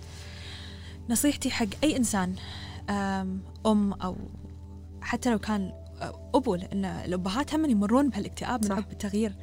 نصيحتي 1.09 1.51
حق 1.51 1.67
أي 1.85 1.97
إنسان 1.97 2.35
أم 2.91 3.43
أم 3.67 3.93
أو 3.93 4.17
حتى 5.03 5.31
لو 5.31 5.39
كان 5.39 5.73
أبو 6.35 6.55
لأن 6.55 6.85
الأبهات 6.85 7.55
هم 7.55 7.71
يمرون 7.71 8.09
بهالاكتئاب 8.09 8.65
من. 8.65 8.73
عقب 8.73 8.93
التغيير. 8.93 9.37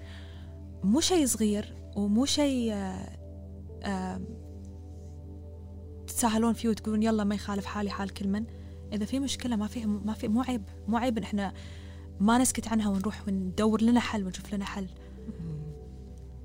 مو 0.83 0.99
شيء 0.99 1.25
صغير 1.25 1.75
ومو 1.95 2.25
شيء 2.25 2.73
تتساهلون 6.17 6.53
فيه 6.53 6.69
وتقولون 6.69 7.03
يلا 7.03 7.23
ما 7.23 7.35
يخالف 7.35 7.65
حالي 7.65 7.89
حال 7.89 8.13
كل 8.13 8.27
من. 8.27 8.43
إذا 8.93 9.05
في 9.05 9.19
مشكلة 9.19 9.55
ما 9.55 9.67
في 9.67 9.85
ما 9.85 10.13
في 10.13 10.27
مو 10.27 10.41
عيب 10.41 10.63
مو 10.87 10.97
عيب 10.97 11.17
إن 11.17 11.23
إحنا 11.23 11.53
ما 12.19 12.37
نسكت 12.37 12.67
عنها 12.67 12.89
ونروح 12.89 13.27
وندور 13.27 13.81
لنا 13.81 13.99
حل 13.99 14.25
ونشوف 14.25 14.53
لنا 14.53 14.65
حل. 14.65 14.87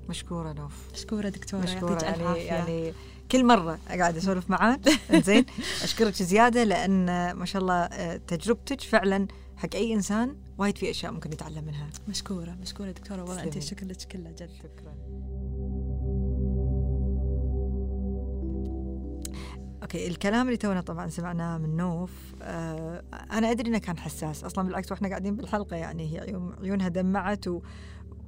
مشكورة 0.09 0.53
نوف. 0.53 0.87
مشكورة 0.93 1.29
دكتورة 1.29 1.61
مشكورة. 1.61 1.91
يعطيك 1.91 2.03
يعني 2.09 2.23
عافية. 2.23 2.41
يعني 2.41 2.93
كل 3.31 3.45
مرة 3.45 3.79
قاعد 3.89 4.17
أسولف 4.17 4.49
معاك. 4.49 4.89
زين 5.27 5.45
أشكرك 5.83 6.13
زيادة 6.13 6.63
لأن 6.63 7.31
ما 7.31 7.45
شاء 7.45 7.61
الله 7.61 7.75
آه، 7.75 8.17
تجربتك 8.27 8.81
فعلا 8.81 9.27
حق 9.57 9.75
أي 9.75 9.93
إنسان 9.93 10.35
وايد 10.57 10.77
في 10.77 10.89
أشياء 10.89 11.11
ممكن 11.11 11.31
يتعلم 11.31 11.63
منها. 11.63 11.89
مشكورة 12.07 12.57
مشكورة 12.61 12.91
دكتورة 12.91 13.21
والله 13.23 13.43
أنت. 13.43 13.57
الشكر 13.57 13.85
لك 13.85 13.97
كله 13.97 14.31
جد. 14.31 14.49
شكرا. 14.59 14.93
أوكي 19.93 20.07
الكلام 20.07 20.45
اللي 20.45 20.57
تونا 20.57 20.81
طبعا 20.81 21.07
سمعناه 21.07 21.57
من 21.57 21.77
نوف 21.77 22.35
آه 22.41 23.03
أنا 23.31 23.51
أدري 23.51 23.69
إنه 23.69 23.77
كان 23.77 23.97
حساس. 23.97 24.43
أصلا 24.43 24.67
بالعكس 24.67 24.91
وإحنا 24.91 25.07
قاعدين 25.07 25.35
بالحلقة 25.35 25.75
يعني 25.75 26.13
هي 26.13 26.19
عيون 26.19 26.55
عيونها 26.61 26.87
دمعت 26.87 27.47
و 27.47 27.61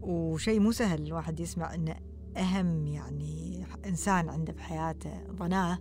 وشيء 0.01 0.59
مو 0.59 0.71
سهل 0.71 1.07
الواحد 1.07 1.39
يسمع 1.39 1.73
إنه 1.73 1.95
أهم 2.37 2.87
يعني 2.87 3.65
إنسان 3.85 4.29
عنده 4.29 4.53
بحياته 4.53 5.23
ضناه 5.31 5.79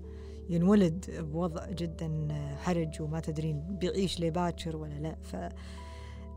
ينولد 0.49 1.05
بوضع 1.33 1.71
جدا 1.71 2.29
حرج 2.63 3.03
وما 3.03 3.21
تدرين 3.21 3.61
بيعيش 3.81 4.21
لباكر 4.21 4.77
ولا 4.77 4.95
لا. 4.95 5.17
ف 5.23 5.37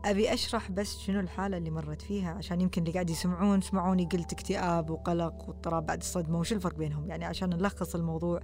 أبي 0.04 0.34
أشرح 0.34 0.70
بس 0.70 0.98
شنو 0.98 1.20
الحالة 1.20 1.56
اللي 1.56 1.70
مرت 1.70 2.02
فيها 2.02 2.30
عشان 2.30 2.60
يمكن 2.60 2.82
اللي 2.82 2.92
قاعد 2.92 3.10
يسمعون 3.10 3.60
سمعوني 3.60 4.04
قلت 4.04 4.32
اكتئاب 4.32 4.90
وقلق 4.90 5.48
واضطراب 5.48 5.86
بعد 5.86 5.98
الصدمة 6.00 6.38
وش 6.38 6.52
الفرق 6.52 6.74
بينهم؟ 6.74 7.10
يعني 7.10 7.24
عشان 7.24 7.50
نلخص 7.50 7.94
الموضوع 7.94 8.40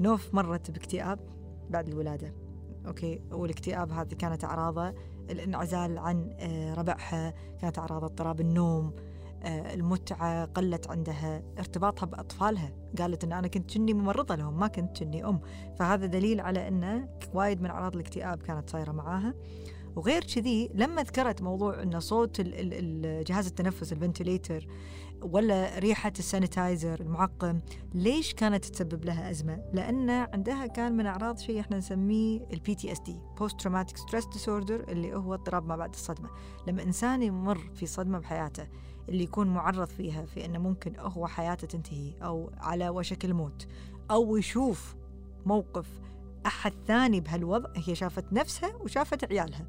نوف 0.00 0.34
مرت 0.34 0.70
باكتئاب 0.70 1.18
بعد 1.70 1.88
الولادة 1.88 2.34
أوكي؟ 2.86 3.20
والاكتئاب 3.32 3.92
هذه 3.92 4.14
كانت 4.14 4.44
أعراضه 4.44 4.94
الانعزال 5.30 5.98
عن 5.98 6.36
آه، 6.40 6.74
ربعها 6.74 7.34
كانت 7.60 7.78
أعراض 7.78 8.04
اضطراب 8.04 8.40
النوم 8.40 8.92
آه، 9.42 9.74
المتعة 9.74 10.44
قلت 10.44 10.90
عندها 10.90 11.42
ارتباطها 11.58 12.06
بأطفالها 12.06 12.72
قالت 12.98 13.24
إن 13.24 13.32
أنا 13.32 13.48
كنت 13.48 13.74
كني 13.74 13.94
ممرضة 13.94 14.34
لهم 14.34 14.58
ما 14.58 14.66
كنت 14.66 14.98
كني 14.98 15.24
أم. 15.24 15.40
فهذا 15.78 16.06
دليل 16.06 16.40
على 16.40 16.68
انه 16.68 17.08
وايد 17.34 17.62
من 17.62 17.70
أعراض 17.70 17.94
الاكتئاب 17.94 18.42
كانت 18.42 18.70
صايرة 18.70 18.92
معاها. 18.92 19.34
وغير 19.96 20.24
كذي 20.24 20.70
لما 20.74 21.02
ذكرت 21.02 21.42
موضوع 21.42 21.82
ان 21.82 22.00
صوت 22.00 22.40
جهاز 23.26 23.46
التنفس 23.46 23.92
ال 23.92 23.99
ventilator 23.99 24.66
ولا 25.22 25.78
ريحة 25.78 26.12
ال 26.18 26.26
sanitizer 26.26 27.00
المعقم 27.00 27.60
ليش 27.94 28.34
كانت 28.34 28.64
تسبب 28.64 29.04
لها 29.04 29.30
أزمة؟ 29.30 29.62
لأن 29.72 30.10
عندها 30.10 30.66
كان 30.66 30.96
من 30.96 31.06
أعراض 31.06 31.38
شيء 31.38 31.60
إحنا 31.60 31.76
نسميه 31.78 32.40
ال 32.52 32.74
PTSD 32.74 33.16
post 33.38 33.60
traumatic 33.60 33.96
stress 33.96 34.26
disorder 34.26 34.84
اللي 34.88 35.14
هو 35.14 35.34
اضطراب 35.34 35.66
ما 35.66 35.76
بعد 35.76 35.94
الصدمة 35.94 36.30
لما 36.66 36.82
إنسان 36.82 37.22
يمر 37.22 37.58
في 37.74 37.86
صدمة 37.86 38.18
بحياته 38.18 38.66
اللي 39.08 39.24
يكون 39.24 39.46
معرض 39.46 39.88
فيها 39.88 40.24
في 40.24 40.44
أنه 40.44 40.58
ممكن 40.58 40.92
هو 40.98 41.26
حياته 41.26 41.66
تنتهي 41.66 42.12
أو 42.22 42.50
على 42.58 42.88
وشك 42.88 43.24
الموت 43.24 43.66
أو 44.10 44.36
يشوف 44.36 44.94
موقف 45.46 45.86
أحد 46.46 46.72
ثاني 46.86 47.20
بهالوضع 47.20 47.70
هي 47.76 47.94
شافت 47.94 48.32
نفسها 48.32 48.76
وشافت 48.76 49.24
عيالها. 49.32 49.66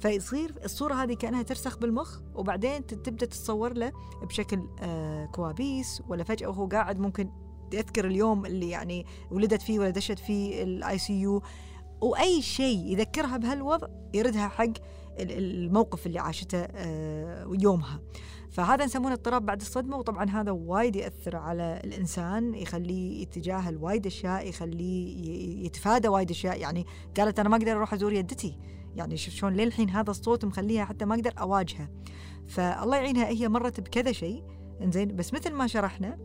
فيصير 0.00 0.54
الصورة 0.64 0.94
هذه 0.94 1.14
كأنها 1.14 1.42
ترسخ 1.42 1.78
بالمخ 1.78 2.20
وبعدين 2.34 2.86
تبدأ 2.86 3.26
تتصور 3.26 3.72
له 3.72 3.92
بشكل 4.22 4.68
آه 4.82 5.26
كوابيس 5.26 6.02
ولا 6.08 6.24
فجأة 6.24 6.48
وهو 6.48 6.66
قاعد 6.66 6.98
ممكن 6.98 7.30
يذكر 7.72 8.06
اليوم 8.06 8.46
اللي 8.46 8.70
يعني 8.70 9.06
ولدت 9.30 9.62
فيه 9.62 9.78
ولا 9.78 9.90
دشت 9.90 10.18
فيه 10.18 10.62
ال 10.62 10.98
ICU. 10.98 11.42
وأي 12.00 12.42
شيء 12.42 12.78
يذكرها 12.78 13.36
بهالوضع 13.36 13.88
يردها 14.14 14.48
حق 14.48 14.72
الموقف 15.18 16.06
اللي 16.06 16.18
عاشته 16.18 16.58
آه 16.58 17.50
يومها. 17.60 18.00
فهذا 18.50 18.84
نسمونه 18.84 19.14
اضطراب 19.14 19.46
بعد 19.46 19.60
الصدمة 19.60 19.96
وطبعا 19.96 20.30
هذا 20.30 20.50
وايد 20.50 20.96
يأثر 20.96 21.36
على 21.36 21.80
الإنسان 21.84 22.54
يخليه 22.54 23.22
يتجاهل 23.22 23.76
وايد 23.76 24.06
أشياء 24.06 24.48
يخليه 24.48 25.66
يتفادى 25.66 26.08
وايد 26.08 26.30
أشياء. 26.30 26.60
يعني 26.60 26.86
قالت 27.16 27.38
أنا 27.38 27.48
ما 27.48 27.56
أقدر 27.56 27.72
أروح 27.72 27.94
أزور 27.94 28.12
يدتي. 28.12 28.58
يعني 28.94 29.16
شوف 29.16 29.34
شلون 29.34 29.52
للحين 29.52 29.90
هذا 29.90 30.10
الصوت 30.10 30.44
مخليها 30.44 30.84
حتى 30.84 31.04
ما 31.04 31.14
أقدر 31.14 31.32
أواجهه. 31.40 31.88
فالله 32.46 32.96
يعينها 32.96 33.28
هي 33.28 33.48
مرت 33.48 33.80
بكذا 33.80 34.12
شيء. 34.12 34.44
إنزين 34.82 35.16
بس 35.16 35.34
مثل 35.34 35.52
ما 35.52 35.66
شرحنا 35.66 36.18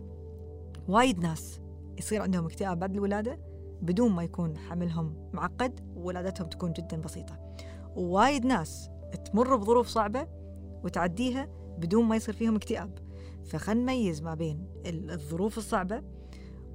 وايد 0.87 1.19
ناس 1.19 1.61
يصير 1.97 2.21
عندهم 2.21 2.45
اكتئاب 2.45 2.79
بعد 2.79 2.95
الولادة 2.95 3.39
بدون 3.81 4.11
ما 4.11 4.23
يكون 4.23 4.57
حملهم 4.57 5.29
معقد 5.33 5.79
وولادتهم 5.95 6.47
تكون 6.47 6.73
جدا 6.73 7.01
بسيطة. 7.01 7.39
ووايد 7.95 8.45
ناس 8.45 8.89
تمر 9.25 9.55
بظروف 9.55 9.87
صعبة 9.87 10.27
وتعديها 10.83 11.47
بدون 11.77 12.05
ما 12.05 12.15
يصير 12.15 12.35
فيهم 12.35 12.55
اكتئاب. 12.55 12.99
فخل 13.45 13.77
نميز 13.77 14.21
ما 14.21 14.33
بين 14.33 14.67
الظروف 14.85 15.57
الصعبة 15.57 16.03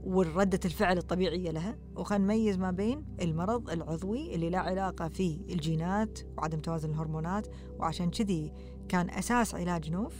وردة 0.04 0.60
الفعل 0.64 0.98
الطبيعية 0.98 1.50
لها 1.50 1.78
وخل 1.96 2.20
نميز 2.20 2.58
ما 2.58 2.70
بين 2.70 3.04
المرض 3.22 3.70
العضوي 3.70 4.34
اللي 4.34 4.50
له 4.50 4.58
علاقة 4.58 5.08
في 5.08 5.40
الجينات 5.50 6.18
وعدم 6.38 6.60
توازن 6.60 6.90
الهرمونات 6.90 7.46
وعشان 7.78 8.10
كذي 8.10 8.52
كان 8.88 9.10
أساس 9.10 9.54
علاج 9.54 9.90
نوف 9.90 10.14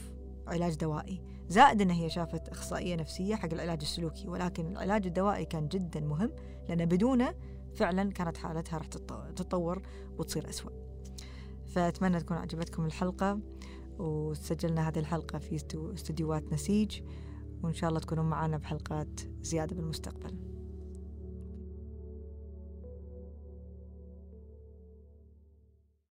علاج 0.47 0.75
دوائي. 0.75 1.21
زائد 1.49 1.81
أن 1.81 1.89
هي 1.89 2.09
شافت 2.09 2.49
أخصائية 2.49 2.95
نفسية 2.95 3.35
حق 3.35 3.53
العلاج 3.53 3.79
السلوكي 3.81 4.27
ولكن 4.27 4.67
العلاج 4.67 5.05
الدوائي 5.05 5.45
كان 5.45 5.67
جدا 5.67 5.99
مهم 5.99 6.31
لأن 6.69 6.85
بدونه 6.85 7.33
فعلا 7.75 8.11
كانت 8.11 8.37
حالتها 8.37 8.77
راح 8.77 8.87
تتطور 9.35 9.81
وتصير 10.17 10.49
أسوأ. 10.49 10.86
فأتمنى 11.77 12.19
تكون 12.19 12.37
عجبتكم 12.37 12.85
الحلقة 12.85 13.39
وسجلنا 13.99 14.87
هذه 14.87 14.99
الحلقة 14.99 15.39
في 15.39 15.55
استديوهات 15.75 16.53
نسيج 16.53 17.01
وإن 17.63 17.73
شاء 17.73 17.89
الله 17.89 17.99
تكونوا 17.99 18.23
معنا 18.23 18.57
بحلقات 18.57 19.19
زيادة 19.41 19.75
بالمستقبل. 19.75 20.56